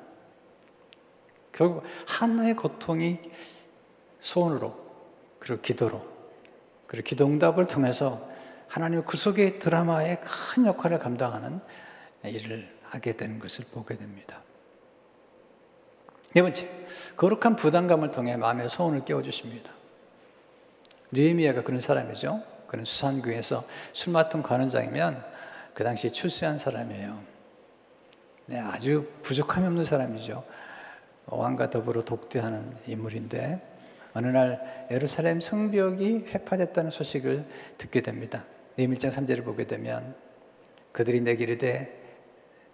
결국 1.52 1.84
하나의 2.08 2.56
고통이 2.56 3.20
소원으로 4.22 4.76
그리고 5.40 5.62
기도로 5.62 6.02
그리고 6.88 7.06
기도 7.06 7.26
응답을 7.26 7.68
통해서 7.68 8.30
하나님의 8.68 9.06
구속의 9.06 9.60
드라마에 9.60 10.18
큰 10.18 10.66
역할을 10.66 10.98
감당하는 11.00 11.60
일을 12.24 12.80
하게 12.84 13.18
되는 13.18 13.40
것을 13.40 13.66
보게 13.72 13.98
됩니다. 13.98 14.42
네 16.34 16.42
번째, 16.42 16.70
거룩한 17.18 17.58
부담감을 17.58 18.12
통해 18.12 18.38
마음의 18.38 18.70
소원을 18.70 19.04
깨워주십니다. 19.04 19.72
느헤미야가 21.12 21.64
그런 21.64 21.82
사람이죠. 21.82 22.42
그는 22.68 22.86
수산교에서 22.86 23.66
술 23.92 24.14
맡은 24.14 24.42
관원장이면 24.42 25.22
그 25.74 25.84
당시 25.84 26.10
출세한 26.10 26.58
사람이에요. 26.58 27.20
네, 28.46 28.60
아주 28.60 29.10
부족함이 29.24 29.68
없는 29.68 29.84
사람이죠. 29.84 30.44
왕과 31.26 31.70
더불어 31.70 32.06
독대하는 32.06 32.78
인물인데 32.88 33.62
어느 34.14 34.28
날 34.28 34.88
예루살렘 34.90 35.42
성벽이 35.42 36.28
회파됐다는 36.28 36.92
소식을 36.92 37.46
듣게 37.78 38.02
됩니다. 38.02 38.46
네밀장 38.76 39.12
3절을 39.12 39.44
보게 39.44 39.68
되면 39.68 40.16
그들이 40.94 41.20
내게 41.22 41.44
이르되 41.44 41.98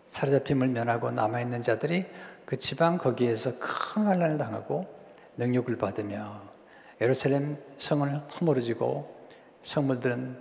사로잡힘을 0.09 0.67
면하고 0.67 1.11
남아있는 1.11 1.61
자들이 1.61 2.05
그 2.47 2.55
지방 2.55 2.97
거기에서 2.97 3.59
큰 3.59 4.05
환란을 4.05 4.37
당하고 4.37 4.87
능욕을 5.35 5.77
받으며 5.77 6.41
예루살렘 7.01 7.61
성을 7.77 8.09
허물어지고 8.09 9.27
성물들은 9.63 10.37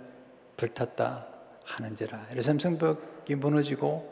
불탔다 0.55 1.27
하는지라 1.65 2.27
예루살렘 2.31 2.59
성벽이 2.59 3.35
무너지고 3.35 4.09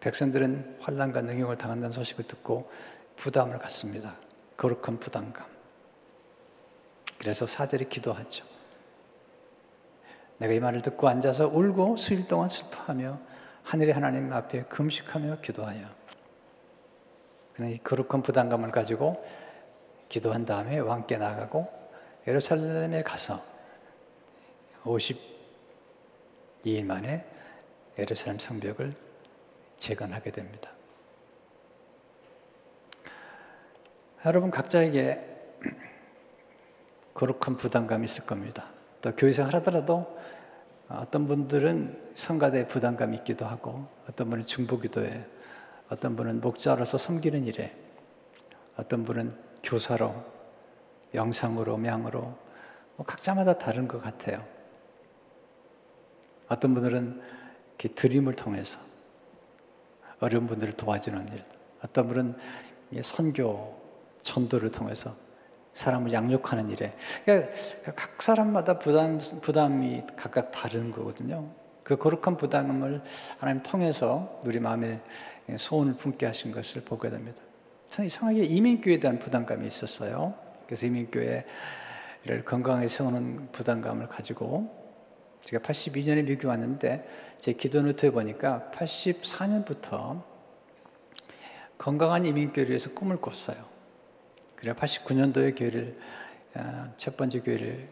백성들은 0.00 0.78
환란과 0.80 1.20
능욕을 1.20 1.56
당한다는 1.56 1.92
소식을 1.92 2.26
듣고 2.26 2.70
부담을 3.16 3.58
갖습니다. 3.58 4.16
거룩한 4.56 4.98
부담감. 4.98 5.44
그래서 7.18 7.46
사절이 7.46 7.90
기도하죠. 7.90 8.46
내가 10.38 10.54
이 10.54 10.58
말을 10.58 10.80
듣고 10.80 11.06
앉아서 11.06 11.48
울고 11.48 11.98
수일 11.98 12.26
동안 12.26 12.48
슬퍼하며 12.48 13.20
하늘의 13.64 13.92
하나님 13.92 14.32
앞에 14.32 14.62
금식하며 14.62 15.42
기도하여 15.42 15.99
이 17.68 17.78
거룩한 17.78 18.22
부담감을 18.22 18.70
가지고 18.70 19.24
기도한 20.08 20.44
다음에 20.44 20.78
왕께 20.78 21.18
나가고 21.18 21.68
예루살렘에 22.26 23.02
가서 23.02 23.42
52일 24.84 26.84
만에 26.84 27.24
예루살렘 27.98 28.38
성벽을 28.38 28.94
재건하게 29.76 30.30
됩니다. 30.30 30.70
여러분 34.26 34.50
각자에게 34.50 35.26
거룩한 37.14 37.56
부담감이 37.56 38.04
있을 38.04 38.26
겁니다. 38.26 38.68
또 39.00 39.14
교회생활 39.14 39.54
하더라도 39.56 40.18
어떤 40.88 41.26
분들은 41.26 42.12
성가대 42.14 42.68
부담감이 42.68 43.16
있기도 43.18 43.46
하고 43.46 43.86
어떤 44.08 44.28
분은 44.28 44.46
중보기도에 44.46 45.24
어떤 45.90 46.16
분은 46.16 46.40
목자로서 46.40 46.98
섬기는 46.98 47.44
일에 47.46 47.76
어떤 48.76 49.04
분은 49.04 49.36
교사로 49.62 50.14
영상으로 51.12 51.76
명으로 51.76 52.20
뭐 52.96 53.06
각자마다 53.06 53.58
다른 53.58 53.88
것 53.88 54.00
같아요. 54.00 54.44
어떤 56.48 56.74
분들은 56.74 57.20
이렇게 57.70 57.88
드림을 57.88 58.34
통해서 58.34 58.78
어려운 60.20 60.46
분들을 60.46 60.74
도와주는 60.74 61.28
일, 61.32 61.44
어떤 61.82 62.08
분은 62.08 62.36
선교, 63.02 63.80
전도를 64.22 64.70
통해서 64.70 65.14
사람을 65.74 66.12
양육하는 66.12 66.68
일에 66.70 66.94
그러니까 67.24 67.92
각 67.94 68.20
사람마다 68.20 68.78
부담 68.78 69.20
부담이 69.40 70.04
각각 70.16 70.50
다른 70.50 70.90
거거든요. 70.90 71.48
그 71.82 71.96
거룩한 71.96 72.36
부담을 72.36 73.02
하나님 73.38 73.62
통해서 73.62 74.40
우리 74.44 74.60
마음에 74.60 75.00
소원을 75.56 75.94
품게 75.94 76.26
하신 76.26 76.52
것을 76.52 76.82
보게 76.82 77.10
됩니다. 77.10 77.40
저는 77.90 78.06
이상하게 78.06 78.44
이민교회에 78.44 79.00
대한 79.00 79.18
부담감이 79.18 79.66
있었어요. 79.66 80.34
그래서 80.66 80.86
이민교회를 80.86 81.44
건강하게 82.44 82.88
세우는 82.88 83.50
부담감을 83.52 84.08
가지고 84.08 84.78
제가 85.42 85.66
82년에 85.66 86.24
미국에 86.24 86.46
왔는데 86.46 87.08
제 87.40 87.52
기도 87.54 87.82
노트에 87.82 88.10
보니까 88.10 88.70
84년부터 88.74 90.22
건강한 91.78 92.26
이민교회를 92.26 92.70
위해서 92.70 92.90
꿈을 92.92 93.16
꿨어요. 93.16 93.56
그래 94.54 94.74
89년도에 94.74 95.58
교회를 95.58 95.98
아, 96.54 96.90
첫 96.96 97.16
번째 97.16 97.40
교회를 97.40 97.88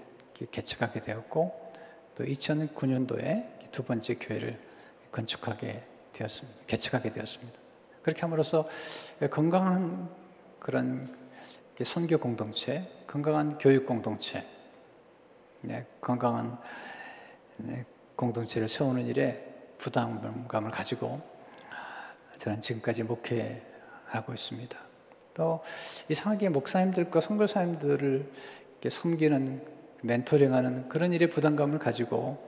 개척하게 0.51 1.01
되었고 1.01 1.73
또 2.15 2.25
2009년도에 2.25 3.58
두 3.71 3.85
번째 3.85 4.15
교회를 4.15 4.59
건축하게 5.13 5.83
되었습니다. 6.13 6.59
개척하게 6.67 7.13
되었습니다. 7.13 7.59
그렇게 8.03 8.21
함으로써 8.23 8.69
건강한 9.31 10.09
그런 10.59 11.15
선교 11.85 12.19
공동체, 12.19 12.91
건강한 13.07 13.59
교육 13.59 13.87
공동체, 13.87 14.45
네, 15.61 15.87
건강한 16.01 16.59
네, 17.57 17.85
공동체를 18.17 18.69
세우는 18.69 19.07
일에 19.07 19.45
부담감을 19.79 20.71
가지고 20.71 21.21
저는 22.39 22.61
지금까지 22.61 23.03
목회하고 23.05 24.35
있습니다. 24.35 24.79
또 25.35 25.63
이상하게 26.09 26.49
목사님들과 26.49 27.21
선교사님들을 27.21 28.31
섬기는 28.91 29.65
멘토링하는 30.03 30.89
그런 30.89 31.13
일에 31.13 31.29
부담감을 31.29 31.79
가지고 31.79 32.17
어, 32.17 32.48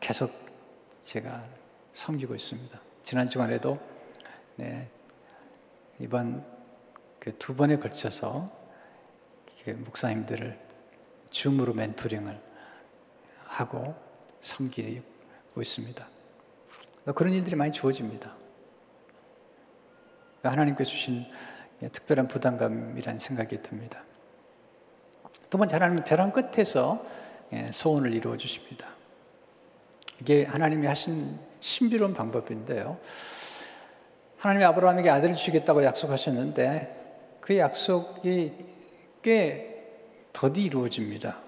계속 0.00 0.32
제가 1.02 1.44
섬기고 1.92 2.34
있습니다. 2.34 2.80
지난 3.02 3.28
주간에도 3.28 3.78
네, 4.56 4.88
이번 5.98 6.44
그 7.18 7.32
두 7.38 7.54
번에 7.54 7.76
걸쳐서 7.78 8.50
목사님들을 9.66 10.58
줌으로 11.30 11.74
멘토링을 11.74 12.40
하고 13.48 13.94
섬기고 14.40 15.60
있습니다. 15.60 16.08
그런 17.14 17.32
일들이 17.34 17.56
많이 17.56 17.72
주어집니다. 17.72 18.34
하나님께서 20.42 20.90
주신 20.90 21.26
예, 21.82 21.88
특별한 21.88 22.28
부담감이라는 22.28 23.18
생각이 23.18 23.62
듭니다. 23.62 24.02
두 25.50 25.58
번째 25.58 25.74
하나님은 25.76 26.04
벼랑 26.04 26.32
끝에서 26.32 27.04
예, 27.52 27.70
소원을 27.72 28.14
이루어 28.14 28.36
주십니다. 28.36 28.97
이게 30.20 30.44
하나님이 30.44 30.86
하신 30.86 31.38
신비로운 31.60 32.14
방법인데요. 32.14 32.98
하나님이 34.38 34.64
아브라함에게 34.64 35.10
아들을 35.10 35.34
주겠다고 35.34 35.84
약속하셨는데 35.84 37.38
그 37.40 37.56
약속이 37.56 38.52
꽤 39.22 39.68
더디 40.32 40.64
이루어집니다. 40.64 41.38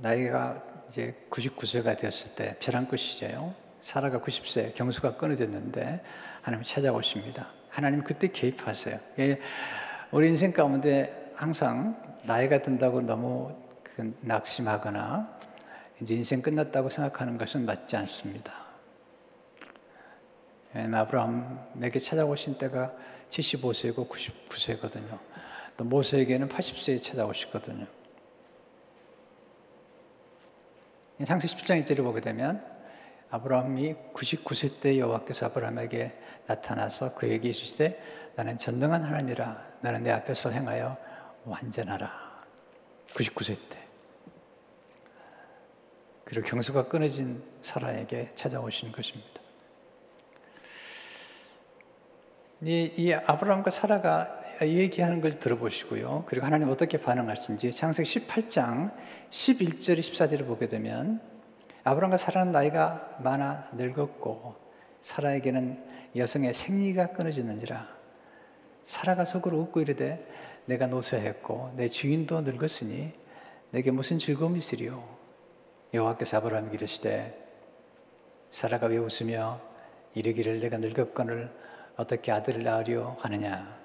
나이가 0.00 0.62
이제 0.88 1.14
99세가 1.30 1.98
되었을 1.98 2.34
때 2.34 2.56
벼랑 2.58 2.86
끝이죠. 2.86 3.54
사라가 3.80 4.20
90세 4.20 4.74
경수가 4.74 5.16
끊어졌는데 5.16 6.02
하나님 6.40 6.64
찾아오십니다. 6.64 7.50
하나님 7.68 8.02
그때 8.02 8.28
개입하세요. 8.28 8.98
예, 9.18 9.38
우리 10.10 10.28
인생 10.28 10.52
가운데 10.52 11.32
항상 11.34 12.16
나이가 12.24 12.62
든다고 12.62 13.02
너무 13.02 13.54
그 13.82 14.16
낙심하거나 14.20 15.38
이제 16.04 16.14
인생 16.14 16.42
끝났다고 16.42 16.90
생각하는 16.90 17.38
것은 17.38 17.64
맞지 17.64 17.96
않습니다. 17.96 18.52
예, 20.76 20.80
아브라함에게 20.80 21.98
찾아오신 21.98 22.58
때가 22.58 22.94
75세고 23.30 24.10
99세거든요. 24.10 25.18
또 25.78 25.84
모세에게는 25.84 26.50
80세에 26.50 27.00
찾아오시거든요. 27.00 27.86
창세기 31.24 31.54
10장 31.54 31.82
1절을 31.82 32.02
보게 32.04 32.20
되면 32.20 32.62
아브라함이 33.30 33.94
99세 34.12 34.80
때 34.80 34.98
여호와께서 34.98 35.46
아브라함에게 35.46 36.12
나타나서 36.46 37.14
그에게 37.14 37.48
이르시되 37.48 38.30
나는 38.36 38.58
전능한 38.58 39.02
하나님이라 39.04 39.78
나는 39.80 40.02
내 40.02 40.10
앞에서 40.10 40.50
행하여 40.50 40.98
완전하라. 41.46 42.44
99세 43.14 43.56
때. 43.70 43.83
그리고 46.34 46.48
경수가 46.48 46.88
끊어진 46.88 47.40
사라에게 47.62 48.32
찾아오신 48.34 48.90
것입니다. 48.90 49.40
이, 52.60 52.92
이 52.96 53.12
아브라함과 53.12 53.70
사라가 53.70 54.40
얘기하는 54.60 55.20
걸 55.20 55.38
들어보시고요. 55.38 56.24
그리고 56.26 56.44
하나님 56.44 56.70
어떻게 56.70 56.98
반응하신지 56.98 57.70
창세기 57.70 58.26
18장 58.26 58.92
11절 59.30 60.00
14절을 60.00 60.44
보게 60.44 60.68
되면 60.68 61.20
아브라함과 61.84 62.18
사라는 62.18 62.50
나이가 62.50 63.16
많아 63.20 63.68
늙었고 63.74 64.56
사라에게는 65.02 65.84
여성의 66.16 66.52
생리가 66.52 67.12
끊어지는지라 67.12 67.86
사라가 68.84 69.24
속으로 69.24 69.60
웃고 69.60 69.82
이르되 69.82 70.26
내가 70.64 70.88
노쇠했고 70.88 71.74
내 71.76 71.86
주인도 71.86 72.40
늙었으니 72.40 73.12
내게 73.70 73.92
무슨 73.92 74.18
즐거움이 74.18 74.58
있으리요 74.58 75.13
여호와께서 75.94 76.38
아브라함에게 76.38 76.74
이르시되 76.74 77.40
사라가 78.50 78.88
왜 78.88 78.96
웃으며 78.98 79.60
이르기를 80.14 80.58
내가 80.58 80.76
늙었거늘 80.78 81.50
어떻게 81.96 82.32
아들을 82.32 82.64
낳으려 82.64 83.16
하느냐? 83.20 83.78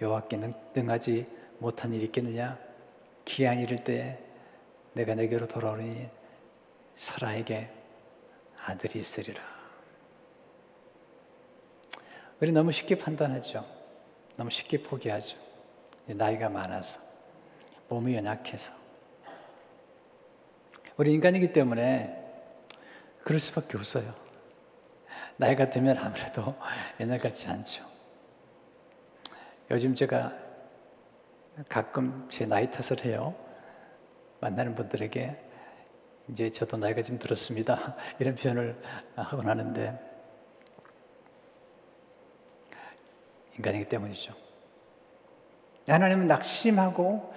여호와께 0.00 0.54
능하지 0.74 1.26
못한 1.58 1.92
일이 1.92 2.04
있겠느냐? 2.06 2.56
기한 3.24 3.58
이를 3.58 3.82
때 3.82 4.20
내가 4.92 5.16
내게로 5.16 5.48
돌아오니 5.48 6.08
사라에게 6.94 7.70
아들이 8.64 9.00
있으리라. 9.00 9.42
우리 12.40 12.52
너무 12.52 12.70
쉽게 12.70 12.96
판단하죠. 12.98 13.64
너무 14.36 14.50
쉽게 14.50 14.80
포기하죠. 14.80 15.36
나이가 16.06 16.48
많아서 16.48 17.00
몸이 17.88 18.14
연약해서 18.14 18.85
우리 20.96 21.12
인간이기 21.12 21.52
때문에 21.52 22.24
그럴 23.22 23.38
수밖에 23.38 23.76
없어요. 23.76 24.14
나이가 25.36 25.68
들면 25.68 25.98
아무래도 25.98 26.56
옛날 27.00 27.18
같지 27.18 27.48
않죠. 27.48 27.84
요즘 29.70 29.94
제가 29.94 30.32
가끔 31.68 32.26
제 32.30 32.46
나이 32.46 32.70
탓을 32.70 33.04
해요. 33.04 33.34
만나는 34.40 34.74
분들에게 34.74 35.36
이제 36.28 36.48
저도 36.48 36.76
나이가 36.76 37.02
좀 37.02 37.18
들었습니다. 37.18 37.96
이런 38.18 38.34
표현을 38.34 38.80
하곤 39.16 39.48
하는데 39.48 39.98
인간이기 43.56 43.88
때문이죠. 43.88 44.34
하나님은 45.88 46.26
낙심하고 46.26 47.34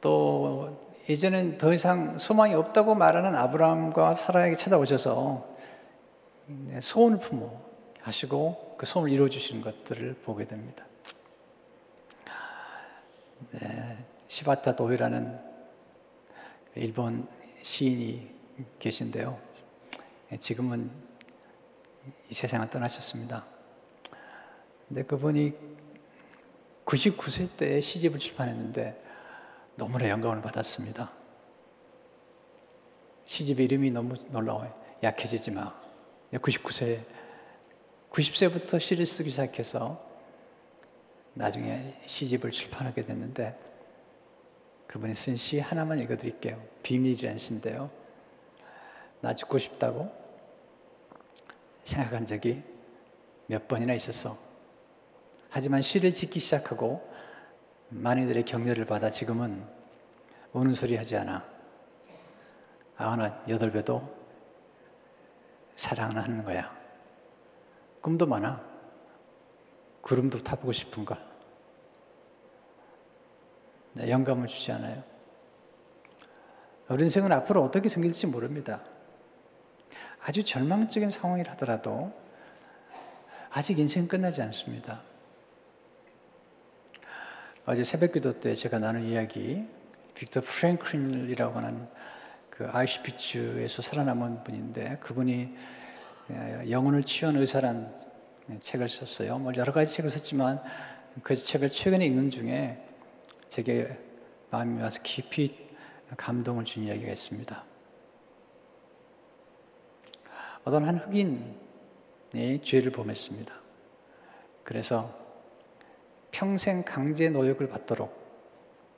또 0.00 0.89
이제는 1.10 1.58
더 1.58 1.72
이상 1.74 2.18
소망이 2.18 2.54
없다고 2.54 2.94
말하는 2.94 3.34
아브라함과 3.34 4.14
사라에게 4.14 4.54
찾아오셔서 4.54 5.56
소원을 6.80 7.18
품어 7.18 7.50
하시고 8.00 8.76
그 8.78 8.86
소원을 8.86 9.12
이루어 9.12 9.28
주시는 9.28 9.60
것들을 9.60 10.14
보게 10.22 10.44
됩니다. 10.46 10.86
네, 13.50 13.98
시바타 14.28 14.76
도이라는 14.76 15.36
일본 16.76 17.26
시인이 17.62 18.30
계신데요. 18.78 19.36
지금은 20.38 20.92
이 22.28 22.34
세상을 22.34 22.70
떠나셨습니다. 22.70 23.44
근데 24.86 25.02
그분이 25.02 25.54
99세 26.84 27.56
때 27.56 27.80
시집을 27.80 28.20
출판했는데 28.20 29.09
너무나 29.80 30.10
영감을 30.10 30.42
받았습니다. 30.42 31.10
시집의 33.24 33.64
이름이 33.64 33.90
너무 33.90 34.14
놀라워요. 34.28 34.78
약해지지 35.02 35.52
마. 35.52 35.74
99세, 36.34 37.02
90세부터 38.10 38.78
시를 38.78 39.06
쓰기 39.06 39.30
시작해서 39.30 39.98
나중에 41.32 41.98
시집을 42.04 42.50
출판하게 42.50 43.06
됐는데 43.06 43.58
그분이 44.86 45.14
쓴 45.14 45.36
시 45.38 45.58
하나만 45.58 45.98
읽어드릴게요. 46.00 46.62
비밀이라는 46.82 47.38
시인데요. 47.38 47.90
나 49.22 49.34
죽고 49.34 49.56
싶다고 49.58 50.12
생각한 51.84 52.26
적이 52.26 52.62
몇 53.46 53.66
번이나 53.66 53.94
있었어. 53.94 54.36
하지만 55.48 55.80
시를 55.80 56.12
짓기 56.12 56.38
시작하고 56.38 57.09
많은 57.90 58.24
이들의 58.24 58.44
격려를 58.44 58.84
받아 58.86 59.10
지금은 59.10 59.64
우는 60.52 60.74
소리 60.74 60.96
하지 60.96 61.16
않아. 61.16 61.44
아흔 62.96 63.32
여덟 63.48 63.72
배도 63.72 64.16
사랑을 65.74 66.16
하는 66.16 66.44
거야. 66.44 66.74
꿈도 68.00 68.26
많아. 68.26 68.62
구름도 70.02 70.42
타보고 70.42 70.72
싶은 70.72 71.04
걸. 71.04 71.18
네, 73.92 74.08
영감을 74.08 74.46
주지 74.46 74.70
않아요. 74.72 75.02
우리 76.88 77.04
인생은 77.04 77.32
앞으로 77.32 77.62
어떻게 77.62 77.88
생길지 77.88 78.26
모릅니다. 78.26 78.82
아주 80.22 80.44
절망적인 80.44 81.10
상황이라 81.10 81.52
하더라도 81.52 82.12
아직 83.50 83.78
인생 83.78 84.06
끝나지 84.06 84.42
않습니다. 84.42 85.00
어제 87.70 87.84
새벽 87.84 88.10
기도 88.10 88.40
때 88.40 88.52
제가 88.52 88.80
나눈 88.80 89.04
이야기, 89.04 89.64
빅터 90.16 90.40
프랭클린이라고 90.40 91.56
하는 91.56 91.86
그 92.50 92.66
아이슈피츠에서 92.66 93.80
살아남은 93.80 94.42
분인데 94.42 94.98
그분이 94.98 95.54
영혼을 96.68 97.04
치유한 97.04 97.36
의사란 97.36 97.94
책을 98.58 98.88
썼어요. 98.88 99.38
뭐 99.38 99.52
여러 99.56 99.72
가지 99.72 99.94
책을 99.94 100.10
썼지만 100.10 100.60
그 101.22 101.36
책을 101.36 101.70
최근에 101.70 102.04
읽는 102.06 102.30
중에 102.30 102.84
제게 103.46 103.96
마음이 104.50 104.82
와서 104.82 104.98
깊이 105.04 105.56
감동을 106.16 106.64
준 106.64 106.82
이야기가 106.82 107.12
있습니다. 107.12 107.64
어떤 110.64 110.84
한 110.86 110.98
흑인이 110.98 112.62
죄를 112.64 112.90
범했습니다. 112.90 113.54
그래서 114.64 115.19
평생 116.30 116.82
강제 116.84 117.28
노역을 117.28 117.68
받도록 117.68 118.14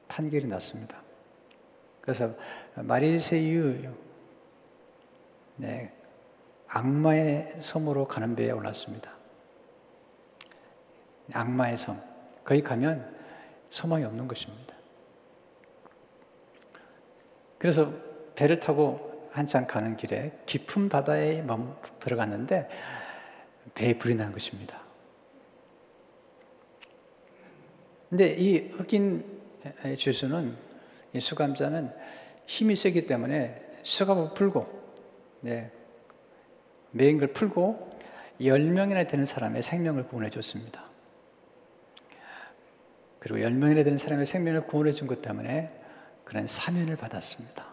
판결이 0.08 0.46
났습니다. 0.46 1.00
그래서 2.00 2.34
마리세유 2.74 3.92
네, 5.56 5.92
악마의 6.66 7.58
섬으로 7.60 8.06
가는 8.06 8.34
배에 8.34 8.50
올랐습니다. 8.50 9.12
악마의 11.32 11.76
섬. 11.76 12.00
거기 12.44 12.62
가면 12.62 13.14
소망이 13.70 14.04
없는 14.04 14.26
것입니다. 14.26 14.74
그래서 17.58 17.92
배를 18.34 18.58
타고 18.58 19.28
한참 19.32 19.66
가는 19.66 19.96
길에 19.96 20.32
깊은 20.46 20.88
바다에 20.88 21.42
멈 21.42 21.76
들어갔는데 22.00 22.68
배에 23.74 23.96
불이 23.96 24.14
난 24.14 24.32
것입니다. 24.32 24.81
근데 28.12 28.34
이 28.34 28.68
흑인 28.68 29.24
죄수는 29.96 30.54
이 31.14 31.18
수감자는 31.18 31.90
힘이 32.44 32.76
세기 32.76 33.06
때문에 33.06 33.78
수갑을 33.84 34.34
풀고 34.34 34.82
네, 35.40 35.70
매인 36.90 37.16
걸 37.18 37.28
풀고 37.28 37.90
10명이나 38.38 39.08
되는 39.08 39.24
사람의 39.24 39.62
생명을 39.62 40.08
구원해 40.08 40.28
줬습니다. 40.28 40.84
그리고 43.18 43.38
10명이나 43.38 43.82
되는 43.82 43.96
사람의 43.96 44.26
생명을 44.26 44.66
구원해 44.66 44.92
준 44.92 45.08
것 45.08 45.22
때문에 45.22 45.72
그런 46.24 46.46
사면을 46.46 46.96
받았습니다. 46.96 47.66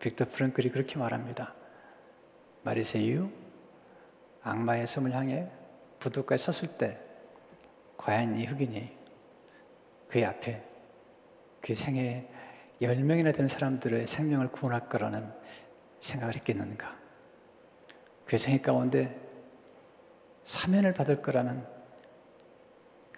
빅터 0.00 0.24
프랭클이 0.32 0.70
그렇게 0.70 0.98
말합니다. 0.98 1.54
마리세유 2.64 3.30
악마의 4.42 4.88
섬을 4.88 5.12
향해 5.12 5.48
부두가에 6.00 6.38
섰을 6.38 6.76
때 6.76 7.03
과연 7.96 8.38
이 8.38 8.44
흑인이 8.46 8.96
그의 10.08 10.24
앞에 10.24 10.62
그 11.60 11.74
생에 11.74 12.28
열 12.82 12.96
명이나 12.96 13.32
되는 13.32 13.48
사람들의 13.48 14.06
생명을 14.06 14.52
구원할 14.52 14.88
거라는 14.88 15.32
생각을 16.00 16.36
했겠는가? 16.36 16.96
그의 18.26 18.38
생애 18.38 18.60
가운데 18.60 19.18
사면을 20.44 20.92
받을 20.92 21.22
거라는 21.22 21.64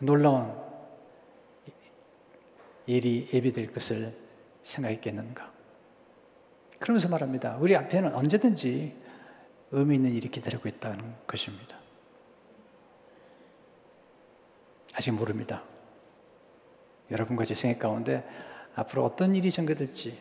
놀라운 0.01 0.55
일이 2.87 3.29
예비될 3.33 3.73
것을 3.73 4.17
생각했겠는가? 4.63 5.53
그러면서 6.79 7.09
말합니다. 7.09 7.57
우리 7.57 7.75
앞에는 7.75 8.15
언제든지 8.15 8.95
의미 9.73 9.97
있는 9.97 10.13
일이 10.13 10.29
기다리고 10.29 10.69
있다는 10.69 11.15
것입니다. 11.27 11.77
아직 14.97 15.11
모릅니다. 15.11 15.63
여러분과 17.11 17.45
제 17.45 17.55
생애 17.55 17.77
가운데 17.77 18.27
앞으로 18.75 19.05
어떤 19.05 19.35
일이 19.35 19.51
전개될지 19.51 20.19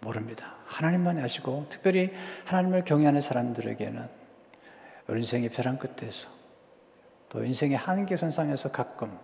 모릅니다. 0.00 0.54
하나님만 0.66 1.18
아시고 1.18 1.66
특별히 1.68 2.12
하나님을 2.44 2.84
경외하는 2.84 3.20
사람들에게는 3.20 4.08
인생의 5.10 5.48
벼랑 5.48 5.78
끝에서 5.78 6.28
또 7.28 7.44
인생의 7.44 7.76
한계선상에서 7.76 8.70
가끔 8.70 9.18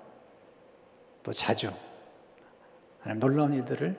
또 1.23 1.33
자주 1.33 1.73
하나님 3.01 3.21
놀라운 3.21 3.55
일들을 3.55 3.97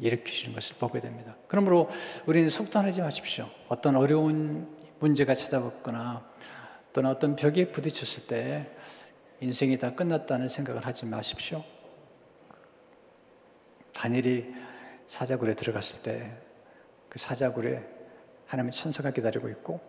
일으키시는 0.00 0.54
것을 0.54 0.76
보게 0.78 0.98
됩니다. 0.98 1.36
그러므로 1.46 1.88
우리는 2.26 2.50
속단하지 2.50 3.02
마십시오. 3.02 3.48
어떤 3.68 3.94
어려운 3.94 4.68
문제가 4.98 5.34
찾아왔거나 5.34 6.28
또는 6.92 7.10
어떤 7.10 7.36
벽에 7.36 7.70
부딪혔을 7.70 8.26
때 8.26 8.74
인생이 9.44 9.78
다 9.78 9.94
끝났다는 9.94 10.48
생각을 10.48 10.86
하지 10.86 11.06
마십시오. 11.06 11.64
다니엘이 13.92 14.52
사자굴에 15.06 15.54
들어갔을 15.54 16.02
때 16.02 16.44
그 17.14 17.20
사자굴에 17.20 17.80
하나님의 18.48 18.72
천사가 18.72 19.12
기다리고 19.12 19.48
있고 19.50 19.80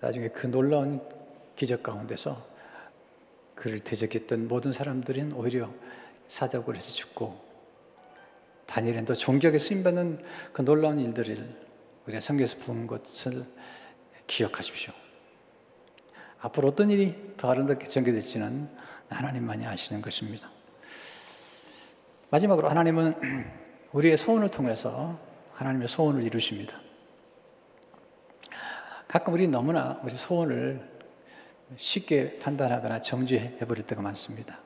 나중에 0.00 0.28
그 0.28 0.46
놀라운 0.46 1.00
기적 1.56 1.82
가운데서 1.82 2.46
그를 3.54 3.80
대적했던 3.80 4.46
모든 4.46 4.74
사람들은 4.74 5.32
오히려 5.32 5.72
사자굴에서 6.28 6.90
죽고 6.90 7.42
다니엘은 8.66 9.06
더 9.06 9.14
존경에 9.14 9.58
쓰임받는 9.58 10.22
그 10.52 10.62
놀라운 10.62 10.98
일들을 11.00 11.48
우리가 12.04 12.20
성경에서 12.20 12.58
본 12.58 12.86
것을 12.86 13.46
기억하십시오. 14.26 14.92
앞으로 16.44 16.68
어떤 16.68 16.90
일이 16.90 17.32
더 17.38 17.50
아름답게 17.50 17.86
전개될지는 17.86 18.68
하나님만이 19.08 19.66
아시는 19.66 20.02
것입니다. 20.02 20.50
마지막으로 22.28 22.68
하나님은 22.68 23.14
우리의 23.92 24.18
소원을 24.18 24.50
통해서 24.50 25.18
하나님의 25.54 25.88
소원을 25.88 26.22
이루십니다. 26.22 26.78
가끔 29.08 29.32
우리 29.32 29.48
너무나 29.48 29.98
우리 30.04 30.12
소원을 30.12 30.86
쉽게 31.78 32.38
판단하거나 32.40 33.00
정지해 33.00 33.56
버릴 33.60 33.86
때가 33.86 34.02
많습니다. 34.02 34.58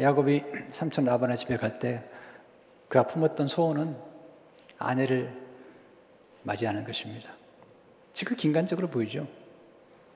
야곱이 0.00 0.44
삼촌 0.70 1.04
라반의 1.04 1.36
집에 1.36 1.58
갈 1.58 1.78
때 1.78 2.02
그가 2.88 3.06
품었던 3.06 3.48
소원은 3.48 3.98
아내를 4.78 5.30
맞이하는 6.42 6.84
것입니다. 6.84 7.34
지극 8.14 8.42
인간적으로 8.46 8.88
보이죠. 8.88 9.26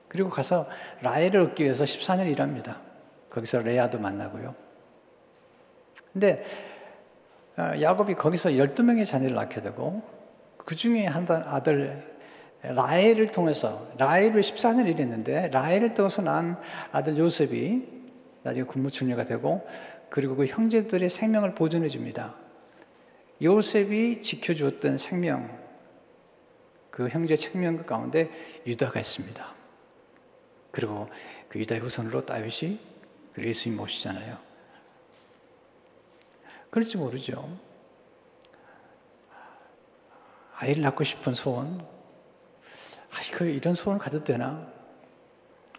그리고 0.09 0.29
가서 0.29 0.67
라헬을 1.01 1.39
얻기 1.41 1.63
위해서 1.63 1.85
14년 1.85 2.29
일합니다. 2.29 2.81
거기서 3.29 3.59
레아도 3.59 3.99
만나고요. 3.99 4.55
근데 6.11 6.43
어, 7.57 7.73
야곱이 7.79 8.15
거기서 8.15 8.49
12명의 8.49 9.05
자녀를 9.05 9.35
낳게 9.35 9.61
되고 9.61 10.01
그 10.57 10.75
중에 10.75 11.05
한 11.05 11.27
아들 11.29 12.03
라헬을 12.61 13.27
통해서 13.27 13.87
라헬을 13.97 14.41
14년 14.41 14.87
일했는데 14.87 15.49
라헬을 15.49 15.93
통해서 15.93 16.21
난 16.21 16.59
아들 16.91 17.17
요셉이 17.17 17.87
나중에 18.43 18.65
군무충녀가 18.65 19.23
되고 19.23 19.65
그리고 20.09 20.35
그 20.35 20.47
형제들의 20.47 21.09
생명을 21.09 21.53
보존해 21.53 21.87
줍니다. 21.87 22.35
요셉이 23.41 24.21
지켜주었던 24.21 24.97
생명 24.97 25.57
그 26.89 27.07
형제 27.07 27.35
생명 27.35 27.85
가운데 27.85 28.29
유다가 28.65 28.99
있습니다. 28.99 29.58
그리고 30.71 31.09
그 31.47 31.59
유다의 31.59 31.81
후손으로 31.81 32.25
다윗이 32.25 32.79
그 33.33 33.43
예수님 33.43 33.77
모시잖아요. 33.77 34.37
그럴지 36.69 36.97
모르죠. 36.97 37.49
아이를 40.55 40.83
낳고 40.83 41.03
싶은 41.03 41.33
소원, 41.33 41.81
아이고, 43.11 43.45
이런 43.45 43.75
소원을 43.75 44.01
가져도 44.01 44.25
되나? 44.25 44.67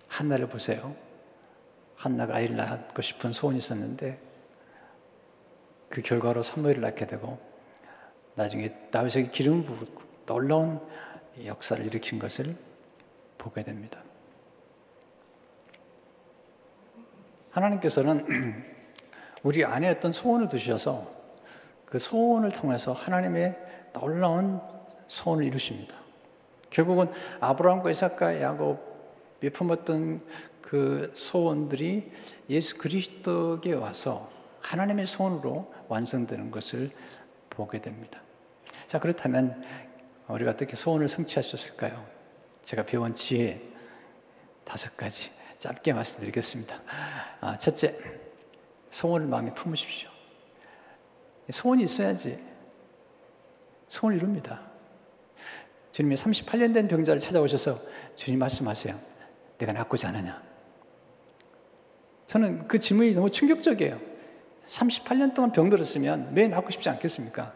한나를 0.09 0.49
보세요. 0.49 0.97
한나가 1.95 2.37
아이를 2.37 2.57
낳고 2.57 3.03
싶은 3.03 3.33
소원이 3.33 3.59
있었는데, 3.59 4.19
그 5.91 6.03
결과로 6.03 6.43
사무엘을 6.43 6.81
낳게 6.81 7.07
되고, 7.07 7.39
나중에 8.35 8.73
다윗에게 8.91 9.31
기름을 9.31 9.65
부고 9.65 10.03
놀라운 10.25 10.81
역사를 11.45 11.85
일으킨 11.85 12.19
것을 12.19 12.57
보게 13.37 13.63
됩니다. 13.63 14.03
하나님께서는 17.51 18.65
우리 19.43 19.65
안에 19.65 19.89
어떤 19.89 20.13
소원을 20.13 20.49
두셔서 20.49 21.11
그 21.85 21.99
소원을 21.99 22.53
통해서 22.53 22.93
하나님의 22.93 23.57
놀라운 23.93 24.61
소원을 25.09 25.45
이루십니다. 25.45 25.97
결국은 26.71 27.11
아브라함과 27.41 27.91
이삭과 27.91 28.41
야곱이 28.41 29.51
품었던 29.53 30.25
그 30.61 31.11
소원들이 31.15 32.13
예수 32.49 32.79
그리스도에 32.79 33.73
와서 33.73 34.31
하나님의 34.61 35.07
소원으로 35.07 35.73
완성되는 35.89 36.51
것을 36.53 36.91
보게 37.49 37.81
됩니다. 37.81 38.21
자, 38.87 39.01
그렇다면 39.01 39.65
우리가 40.29 40.53
어떻게 40.53 40.77
소원을 40.77 41.09
성취하셨을까요? 41.09 42.07
제가 42.63 42.85
배운 42.85 43.13
지혜 43.13 43.61
다섯 44.65 44.97
가지 44.97 45.31
짧게 45.61 45.93
말씀드리겠습니다. 45.93 46.81
아, 47.43 47.59
첫째, 47.59 47.95
소원을 48.91 49.27
마음에 49.27 49.53
품으십시오. 49.53 50.09
소원이 51.51 51.85
있어야지 51.85 52.43
소원을 53.89 54.19
이룹니다. 54.19 54.63
주님이 55.93 56.17
38년 56.17 56.73
된 56.73 56.89
병자를 56.89 57.21
찾아오셔서 57.21 57.79
주님 58.17 58.39
말씀하세요. 58.39 58.99
내가 59.59 59.73
낫고자 59.73 60.09
하느냐? 60.09 60.43
저는 62.27 62.67
그 62.67 62.79
질문이 62.79 63.13
너무 63.13 63.31
충격적이에요. 63.31 64.01
38년 64.67 65.35
동안 65.35 65.53
병들었으면 65.53 66.33
왜 66.35 66.49
낫고 66.49 66.71
싶지 66.71 66.89
않겠습니까? 66.89 67.53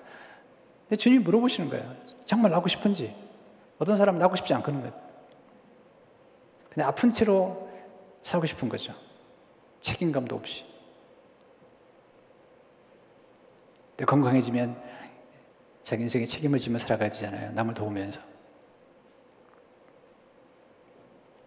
근데 0.83 0.97
주님이 0.97 1.23
물어보시는 1.25 1.71
거예요. 1.71 1.97
정말 2.27 2.51
낫고 2.51 2.69
싶은지. 2.69 3.15
어떤 3.79 3.97
사람은 3.97 4.19
낫고 4.19 4.37
싶지 4.37 4.53
않거든 4.53 4.81
거예요. 4.81 4.93
그냥 6.69 6.89
아픈 6.89 7.11
채로 7.11 7.64
살고 8.25 8.47
싶은 8.47 8.69
거죠. 8.71 8.95
책임감도 9.83 10.35
없이. 10.35 10.65
건강해지면 14.05 14.83
자기 15.83 16.03
인생에 16.03 16.25
책임을 16.25 16.59
지며 16.59 16.79
살아가야 16.79 17.11
되잖아요. 17.11 17.53
남을 17.53 17.75
도우면서. 17.75 18.21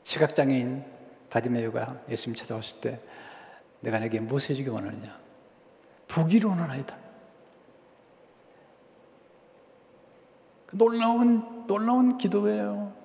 시각장애인 0.03 0.85
바디메유가 1.31 2.03
예수님 2.09 2.35
찾아왔을 2.35 2.79
때 2.79 3.01
내가 3.79 3.99
내게 3.99 4.19
무엇을 4.19 4.55
주기 4.55 4.69
원하느냐? 4.69 5.19
부기를 6.07 6.47
원하나이다. 6.47 6.95
그 10.67 10.77
놀라운, 10.77 11.65
놀라운 11.65 12.19
기도예요. 12.19 12.95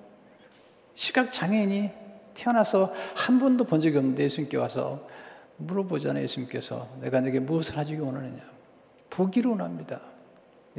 시각장애인이 0.93 2.02
태어나서 2.33 2.93
한 3.15 3.39
번도 3.39 3.65
본 3.65 3.79
적이 3.79 3.97
없는데 3.97 4.23
예수님께 4.23 4.57
와서 4.57 5.07
물어보잖아요. 5.57 6.23
예수님께서 6.23 6.87
내가 7.01 7.19
내게 7.21 7.39
무엇을 7.39 7.77
하기 7.77 7.95
원하느냐. 7.95 8.41
보기를 9.09 9.51
원합니다. 9.51 10.01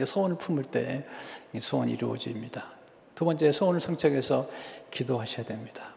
소원을 0.05 0.37
품을 0.38 0.64
때 0.64 1.07
소원이 1.59 1.93
이루어집니다. 1.93 2.73
두 3.14 3.25
번째 3.25 3.53
소원을 3.53 3.81
성취해서 3.81 4.49
기도하셔야 4.90 5.47
됩니다. 5.47 5.95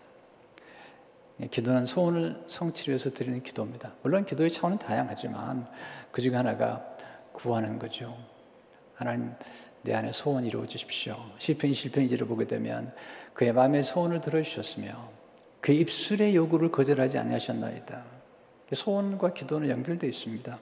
기도는 1.51 1.85
소원을 1.85 2.43
성취를 2.47 2.93
위해서 2.93 3.11
드리는 3.11 3.41
기도입니다. 3.41 3.93
물론 4.01 4.25
기도의 4.25 4.49
차원은 4.49 4.79
다양하지만 4.79 5.67
그 6.11 6.21
중에 6.21 6.35
하나가 6.35 6.83
구하는 7.31 7.77
거죠. 7.79 8.17
하나님 8.95 9.33
내 9.83 9.93
안에 9.93 10.11
소원 10.11 10.45
이루어 10.45 10.65
주십시오. 10.65 11.15
시편 11.37 11.71
1편 11.71 12.27
보게 12.27 12.45
되면 12.45 12.93
그의 13.33 13.53
마음의 13.53 13.83
소원을 13.83 14.21
들어 14.21 14.41
주셨으며 14.41 15.16
그 15.67 15.73
입술의 15.73 16.33
요구를 16.33 16.71
거절하지 16.71 17.17
아니하셨나이다. 17.17 18.01
소원과 18.73 19.33
기도는 19.33 19.67
연결되어 19.67 20.09
있습니다. 20.09 20.59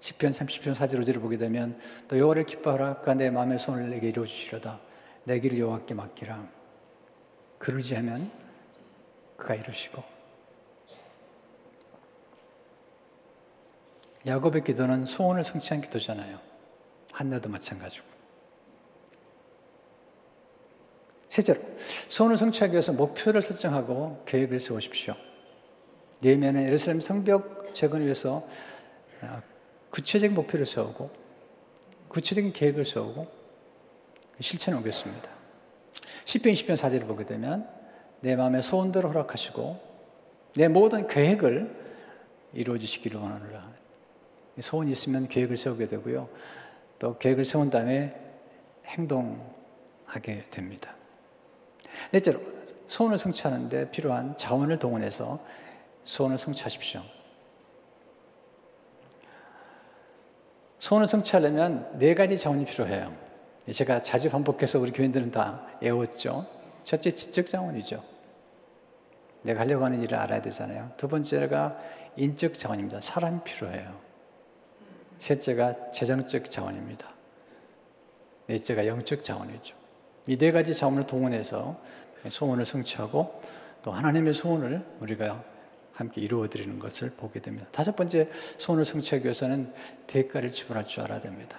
시편 0.00 0.30
30편 0.30 0.74
4절 0.74 0.96
5절을 1.00 1.22
보게 1.22 1.38
되면 1.38 1.80
또 2.06 2.18
여호와를 2.18 2.44
기뻐하라 2.44 2.96
그가 2.96 3.14
내 3.14 3.30
마음의 3.30 3.58
소원을 3.58 3.88
내게 3.88 4.10
이루어 4.10 4.26
주시려다 4.26 4.78
내 5.24 5.40
길을 5.40 5.58
여호와께 5.58 5.94
맡기라. 5.94 6.46
그러지 7.56 7.94
하면 7.94 8.30
그가 9.38 9.54
이루시고 9.54 10.04
야곱의 14.26 14.64
기도는 14.64 15.06
소원을 15.06 15.44
성취한 15.44 15.80
기도잖아요. 15.80 16.40
한나도 17.10 17.48
마찬가지고. 17.48 18.13
셋째로, 21.34 21.60
소원을 22.08 22.36
성취하기 22.36 22.74
위해서 22.74 22.92
목표를 22.92 23.42
설정하고 23.42 24.22
계획을 24.24 24.60
세우십시오. 24.60 25.16
예면은 26.22 26.62
예루살렘 26.64 27.00
성벽 27.00 27.74
재건을 27.74 28.06
위해서 28.06 28.46
아, 29.20 29.42
구체적인 29.90 30.32
목표를 30.32 30.64
세우고 30.64 31.10
구체적인 32.06 32.52
계획을 32.52 32.84
세우고 32.84 33.26
실천해 34.40 34.78
오겠습니다. 34.78 35.28
10편 36.24 36.52
20편 36.52 36.76
4절을 36.76 37.08
보게 37.08 37.24
되면 37.24 37.68
내 38.20 38.36
마음의 38.36 38.62
소원대로 38.62 39.08
허락하시고 39.08 39.80
내 40.54 40.68
모든 40.68 41.08
계획을 41.08 41.68
이루어 42.52 42.78
주시기를 42.78 43.18
원하노라. 43.18 43.72
소원이 44.60 44.92
있으면 44.92 45.26
계획을 45.26 45.56
세우게 45.56 45.88
되고요. 45.88 46.28
또 47.00 47.18
계획을 47.18 47.44
세운 47.44 47.70
다음에 47.70 48.14
행동하게 48.86 50.46
됩니다. 50.52 50.93
넷째로 52.10 52.40
소원을 52.86 53.18
성취하는데 53.18 53.90
필요한 53.90 54.36
자원을 54.36 54.78
동원해서 54.78 55.40
소원을 56.04 56.38
성취하십시오. 56.38 57.02
소원을 60.78 61.06
성취하려면 61.06 61.98
네 61.98 62.14
가지 62.14 62.36
자원이 62.36 62.66
필요해요. 62.66 63.14
제가 63.72 64.00
자주 64.00 64.28
반복해서 64.30 64.78
우리 64.78 64.92
교인들은 64.92 65.30
다 65.30 65.66
외웠죠. 65.80 66.46
첫째, 66.84 67.10
지적 67.10 67.46
자원이죠. 67.46 68.04
내가 69.42 69.60
하려고 69.60 69.84
하는 69.84 70.02
일을 70.02 70.18
알아야 70.18 70.42
되잖아요. 70.42 70.92
두 70.96 71.08
번째가 71.08 71.78
인적 72.16 72.54
자원입니다. 72.54 73.00
사람이 73.00 73.40
필요해요. 73.44 73.98
셋째가 75.18 75.90
재정적 75.92 76.50
자원입니다. 76.50 77.08
넷째가 78.46 78.86
영적 78.86 79.22
자원이죠. 79.22 79.83
이 80.26 80.36
네 80.38 80.52
가지 80.52 80.74
자원을 80.74 81.06
동원해서 81.06 81.78
소원을 82.28 82.64
성취하고 82.64 83.42
또 83.82 83.92
하나님의 83.92 84.32
소원을 84.34 84.84
우리가 85.00 85.44
함께 85.92 86.20
이루어 86.22 86.48
드리는 86.48 86.78
것을 86.78 87.10
보게 87.10 87.40
됩니다. 87.40 87.66
다섯 87.70 87.94
번째 87.94 88.30
소원을 88.58 88.84
성취하기 88.84 89.24
위해서는 89.24 89.72
대가를 90.06 90.50
지불할 90.50 90.86
줄 90.86 91.02
알아야 91.04 91.20
됩니다. 91.20 91.58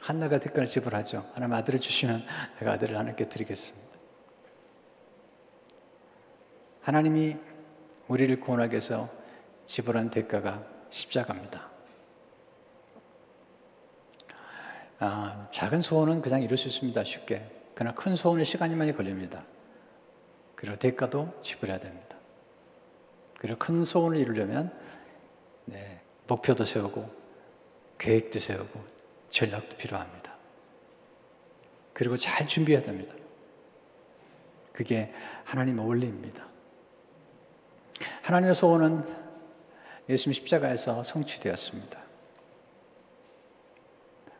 한나가 0.00 0.38
대가를 0.38 0.66
지불하죠. 0.66 1.28
하나님 1.34 1.54
아들을 1.54 1.80
주시면 1.80 2.24
내가 2.60 2.72
아들을 2.72 2.94
하나님께 2.94 3.28
드리겠습니다. 3.28 3.86
하나님이 6.82 7.36
우리를 8.06 8.38
구원하기 8.38 8.72
위해서 8.72 9.08
지불한 9.64 10.10
대가가 10.10 10.62
십자가입니다. 10.90 11.68
아, 15.00 15.48
작은 15.50 15.82
소원은 15.82 16.22
그냥 16.22 16.42
이룰 16.42 16.56
수 16.56 16.68
있습니다. 16.68 17.02
쉽게. 17.02 17.55
그러나 17.76 17.94
큰 17.94 18.16
소원은 18.16 18.44
시간이 18.44 18.74
많이 18.74 18.94
걸립니다. 18.94 19.44
그리고 20.54 20.78
대가도 20.78 21.38
지불해야 21.42 21.78
됩니다. 21.78 22.16
그리고 23.38 23.58
큰 23.58 23.84
소원을 23.84 24.18
이루려면 24.18 24.72
네, 25.66 26.00
목표도 26.26 26.64
세우고 26.64 27.08
계획도 27.98 28.40
세우고 28.40 28.82
전략도 29.28 29.76
필요합니다. 29.76 30.34
그리고 31.92 32.16
잘 32.16 32.48
준비해야 32.48 32.82
됩니다. 32.82 33.14
그게 34.72 35.12
하나님의 35.44 35.86
원리입니다. 35.86 36.46
하나님의 38.22 38.54
소원은 38.54 39.04
예수님 40.08 40.32
십자가에서 40.32 41.02
성취되었습니다. 41.02 42.00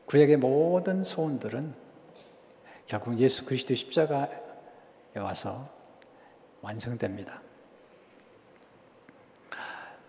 그에게 0.06 0.38
모든 0.38 1.04
소원들은 1.04 1.85
결국 2.86 3.18
예수 3.18 3.44
그리스도의 3.44 3.76
십자가에 3.76 4.28
와서 5.16 5.68
완성됩니다. 6.60 7.42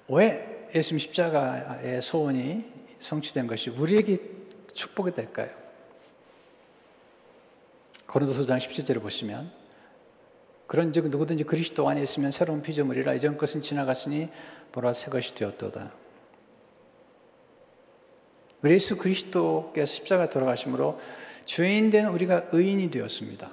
왜 0.09 0.69
예수님 0.73 0.99
십자가의 0.99 2.01
소원이 2.01 2.65
성취된 2.99 3.47
것이 3.47 3.69
우리에게 3.69 4.19
축복이 4.73 5.11
될까요? 5.11 5.49
고린도서장 8.07 8.59
17절을 8.59 9.01
보시면 9.01 9.51
그런즉 10.67 11.09
누구든지 11.09 11.43
그리스도 11.43 11.87
안에 11.87 12.01
있으면 12.03 12.31
새로운 12.31 12.61
피조물이라 12.61 13.13
이전 13.15 13.37
것은 13.37 13.61
지나갔으니 13.61 14.29
보라 14.71 14.93
새 14.93 15.09
것이 15.09 15.33
되었도다. 15.33 15.93
예수 18.65 18.97
그리스도께서 18.97 19.93
십자가 19.93 20.29
돌아가심으로 20.29 20.99
죄인 21.47 21.89
된 21.89 22.07
우리가 22.07 22.49
의인이 22.51 22.91
되었습니다. 22.91 23.49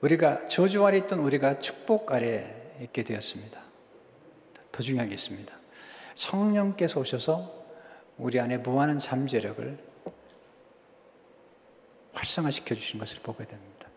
우리가 0.00 0.48
저주 0.48 0.84
아래 0.84 0.96
있던 0.98 1.20
우리가 1.20 1.60
축복 1.60 2.10
아래 2.10 2.72
있게 2.80 3.04
되었습니다. 3.04 3.62
더 4.72 4.82
중요한 4.82 5.08
게 5.10 5.14
있습니다. 5.14 5.54
성령께서 6.14 7.00
오셔서 7.00 7.64
우리 8.16 8.40
안에 8.40 8.56
무한한 8.56 8.98
잠재력을 8.98 9.78
활성화시켜 12.14 12.74
주신 12.74 12.98
것을 12.98 13.18
보게 13.22 13.44
됩니다. 13.44 13.88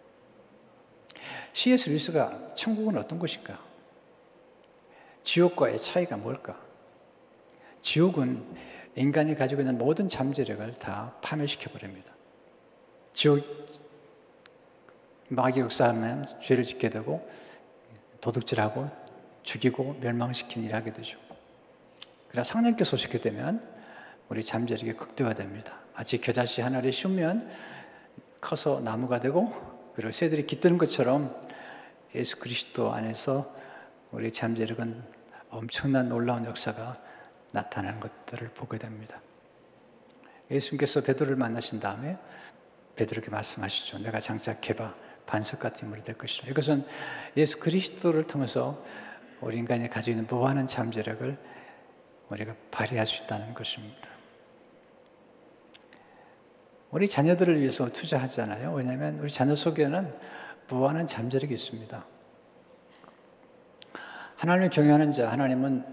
C.S. 1.53 1.89
루이스가 1.89 2.53
천국은 2.53 2.97
어떤 2.97 3.17
곳일까? 3.17 3.59
지옥과의 5.23 5.79
차이가 5.79 6.17
뭘까? 6.17 6.59
지옥은 7.81 8.76
인간이 8.97 9.35
가지고 9.35 9.61
있는 9.61 9.77
모든 9.77 10.07
잠재력을 10.07 10.73
다 10.79 11.13
파멸시켜 11.21 11.69
버립니다. 11.69 12.11
지옥 13.13 13.45
마귀 15.29 15.59
역사하면 15.59 16.25
죄를 16.41 16.63
짓게 16.63 16.89
되고 16.89 17.29
도둑질하고 18.21 18.89
죽이고 19.43 19.97
멸망시킨 20.01 20.63
일을 20.63 20.75
하게 20.75 20.93
되죠. 20.93 21.19
그러나 22.27 22.43
성령께서 22.43 22.95
오시게 22.95 23.21
되면 23.21 23.63
우리 24.29 24.43
잠재력이 24.43 24.93
극대화됩니다. 24.93 25.79
마치 25.95 26.19
겨자씨 26.19 26.61
하나를 26.61 26.91
씌우면 26.91 27.51
커서 28.41 28.79
나무가 28.79 29.19
되고 29.19 29.53
그리고 29.93 30.11
새들이 30.11 30.47
깃드는 30.47 30.79
것처럼 30.79 31.35
예수 32.15 32.39
그리스도 32.39 32.91
안에서 32.91 33.53
우리 34.11 34.31
잠재력은 34.31 35.03
엄청난 35.51 36.09
놀라운 36.09 36.45
역사가 36.45 37.06
나타나는 37.51 37.99
것들을 37.99 38.49
보게 38.49 38.77
됩니다. 38.77 39.19
예수님께서 40.49 41.01
베드로를 41.01 41.35
만나신 41.35 41.79
다음에 41.79 42.17
베드로에게 42.95 43.29
말씀하시죠. 43.29 43.99
내가 43.99 44.19
장착해봐 44.19 44.93
반석 45.25 45.59
같은 45.59 45.85
인물이 45.85 46.03
될 46.03 46.17
것이다. 46.17 46.47
이것은 46.47 46.85
예수 47.35 47.59
그리스도를 47.59 48.23
통해서 48.25 48.83
우리 49.41 49.57
인간이 49.57 49.89
가지고 49.89 50.17
있는 50.17 50.27
무한한 50.27 50.65
잠재력을 50.65 51.37
우리가 52.29 52.55
발휘할 52.71 53.05
수 53.05 53.23
있다는 53.23 53.53
것입니다. 53.53 54.09
우리 56.89 57.07
자녀들을 57.07 57.59
위해서 57.59 57.89
투자하잖아요. 57.91 58.73
왜냐하면 58.73 59.19
우리 59.19 59.29
자녀 59.29 59.55
속에는 59.55 60.13
무한한 60.69 61.05
잠재력이 61.05 61.53
있습니다. 61.53 62.05
하나님을 64.37 64.69
경외하는 64.69 65.11
자, 65.11 65.29
하나님은 65.29 65.85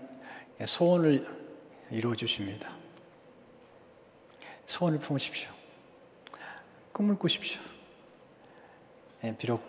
소원을 0.65 1.44
이루어 1.91 2.15
주십니다. 2.15 2.71
소원을 4.67 4.99
품으십시오. 4.99 5.51
꿈을 6.93 7.19
꾸십시오. 7.19 7.61
예, 9.25 9.37
비록 9.37 9.63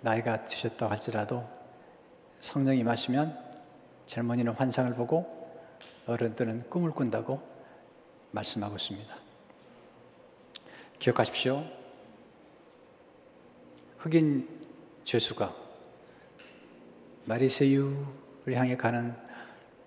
나이가 0.00 0.44
드셨다 0.44 0.90
할지라도 0.90 1.48
성령이 2.40 2.80
임하시면 2.80 3.38
젊은이는 4.06 4.52
환상을 4.52 4.94
보고 4.94 5.44
어른들은 6.06 6.68
꿈을 6.68 6.90
꾼다고 6.90 7.40
말씀하고 8.32 8.76
있습니다. 8.76 9.16
기억하십시오. 10.98 11.64
흑인 13.98 14.48
죄수가 15.04 15.54
마리세유를 17.24 18.54
향해 18.54 18.76
가는 18.76 19.23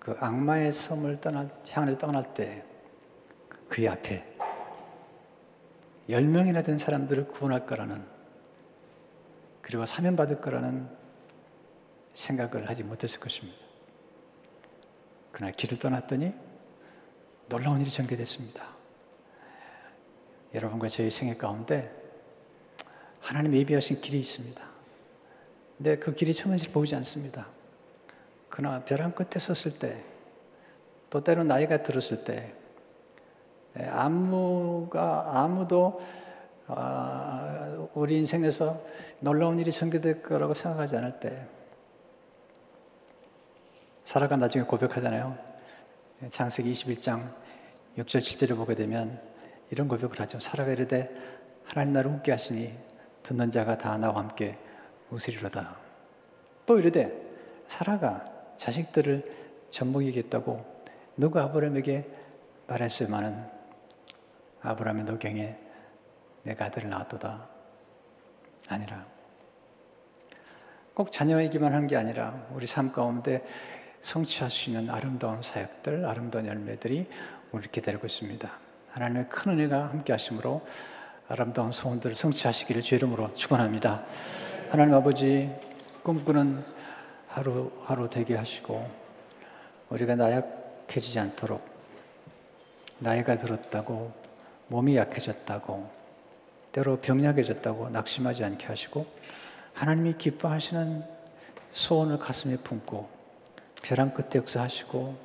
그 0.08 0.16
악마의 0.20 0.72
섬을 0.72 1.20
떠날, 1.20 1.50
향을 1.68 1.98
떠날 1.98 2.32
때 2.32 2.64
그의 3.68 3.88
앞에 3.88 4.24
열 6.08 6.24
명이나 6.24 6.62
된 6.62 6.78
사람들을 6.78 7.28
구원할 7.28 7.66
거라는 7.66 8.02
그리고 9.60 9.84
사면 9.84 10.16
받을 10.16 10.40
거라는 10.40 10.88
생각을 12.14 12.70
하지 12.70 12.84
못했을 12.84 13.20
것입니다. 13.20 13.58
그날 15.30 15.52
길을 15.52 15.78
떠났더니 15.78 16.32
놀라운 17.50 17.82
일이 17.82 17.90
전개됐습니다. 17.90 18.66
여러분과 20.54 20.88
저희 20.88 21.10
생애 21.10 21.36
가운데 21.36 21.94
하나님 23.20 23.54
예비하신 23.54 24.00
길이 24.00 24.20
있습니다. 24.20 24.66
근데 25.76 25.98
그 25.98 26.14
길이 26.14 26.32
처음엔 26.32 26.58
보이지 26.72 26.94
않습니다. 26.94 27.57
그러나 28.48 28.82
벼랑 28.84 29.12
끝에 29.12 29.38
섰을 29.38 29.78
때, 29.78 30.02
또 31.10 31.22
때로 31.22 31.44
나이가 31.44 31.82
들었을 31.82 32.24
때, 32.24 32.52
예, 33.78 33.84
아무가, 33.86 35.30
아무도 35.34 36.00
아, 36.66 37.88
우리 37.94 38.18
인생에서 38.18 38.78
놀라운 39.20 39.58
일이 39.58 39.72
전개될 39.72 40.22
거라고 40.22 40.54
생각하지 40.54 40.96
않을 40.96 41.20
때, 41.20 41.46
사라가 44.04 44.36
나중에 44.36 44.64
고백하잖아요. 44.64 45.36
예, 46.22 46.28
창세기 46.28 46.72
21장 46.72 47.32
6절 47.98 48.20
7절을 48.20 48.56
보게 48.56 48.74
되면 48.74 49.20
이런 49.70 49.88
고백을 49.88 50.18
하죠. 50.20 50.40
사라가 50.40 50.72
이르되 50.72 51.10
하나님 51.64 51.92
나를 51.92 52.10
웃게 52.10 52.32
하시니 52.32 52.76
듣는 53.22 53.50
자가 53.50 53.76
다 53.76 53.96
나와 53.98 54.20
함께 54.20 54.56
웃으리로다. 55.10 55.76
또 56.66 56.78
이르되 56.78 57.12
사라가 57.66 58.37
자식들을 58.58 59.48
젖먹이겠다고 59.70 60.84
누가 61.16 61.44
아브라함에게 61.44 62.06
말했으마는 62.66 63.44
아브라함의 64.60 65.04
노경에 65.04 65.56
내가 66.42 66.66
아들을 66.66 66.90
낳았도다. 66.90 67.48
아니라 68.68 69.06
꼭 70.92 71.10
자녀이기만 71.12 71.72
한 71.72 71.86
게 71.86 71.96
아니라 71.96 72.46
우리 72.52 72.66
삶 72.66 72.92
가운데 72.92 73.44
성취할 74.02 74.50
수 74.50 74.70
있는 74.70 74.90
아름다운 74.90 75.42
사역들, 75.42 76.04
아름다운 76.04 76.46
열매들이 76.46 77.08
우리를 77.52 77.70
기다리고 77.70 78.06
있습니다. 78.06 78.50
하나님의 78.90 79.28
큰 79.28 79.52
은혜가 79.52 79.88
함께 79.88 80.12
하심으로 80.12 80.66
아름다운 81.28 81.72
소원들을 81.72 82.16
성취하시기를 82.16 82.82
주 82.82 82.94
이름으로 82.96 83.32
축원합니다. 83.34 84.04
하나님 84.70 84.94
아버지 84.94 85.50
꿈꾸는 86.02 86.64
하루하루 87.28 88.08
되게 88.10 88.36
하시고 88.36 88.88
우리가 89.90 90.14
나약해지지 90.16 91.18
않도록 91.18 91.66
나이가 92.98 93.36
들었다고 93.36 94.12
몸이 94.68 94.96
약해졌다고 94.96 95.90
때로 96.72 96.98
병약해졌다고 96.98 97.90
낙심하지 97.90 98.44
않게 98.44 98.66
하시고 98.66 99.06
하나님이 99.74 100.18
기뻐하시는 100.18 101.04
소원을 101.70 102.18
가슴에 102.18 102.56
품고 102.56 103.08
벼랑 103.82 104.12
끝에 104.12 104.30
역사하시고 104.36 105.16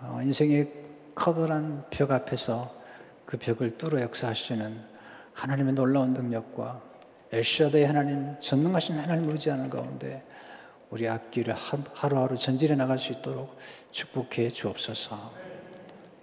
어, 0.00 0.20
인생의 0.22 0.70
커다란 1.14 1.84
벽 1.90 2.10
앞에서 2.10 2.74
그 3.24 3.38
벽을 3.38 3.78
뚫어 3.78 4.00
역사하시는 4.00 4.80
하나님의 5.32 5.74
놀라운 5.74 6.12
능력과 6.12 6.80
엘샤다의 7.32 7.86
하나님, 7.86 8.38
전능하신 8.40 8.98
하나님 8.98 9.30
의지하는 9.30 9.70
가운데 9.70 10.22
우리 10.94 11.08
앞길을 11.08 11.56
하루하루 11.92 12.38
전진해 12.38 12.76
나갈 12.76 13.00
수 13.00 13.10
있도록 13.10 13.58
축복해 13.90 14.50
주옵소서. 14.50 15.32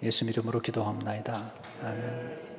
예수 0.02 0.24
이름으로 0.24 0.62
기도합나이다. 0.62 1.52
아멘. 1.84 2.51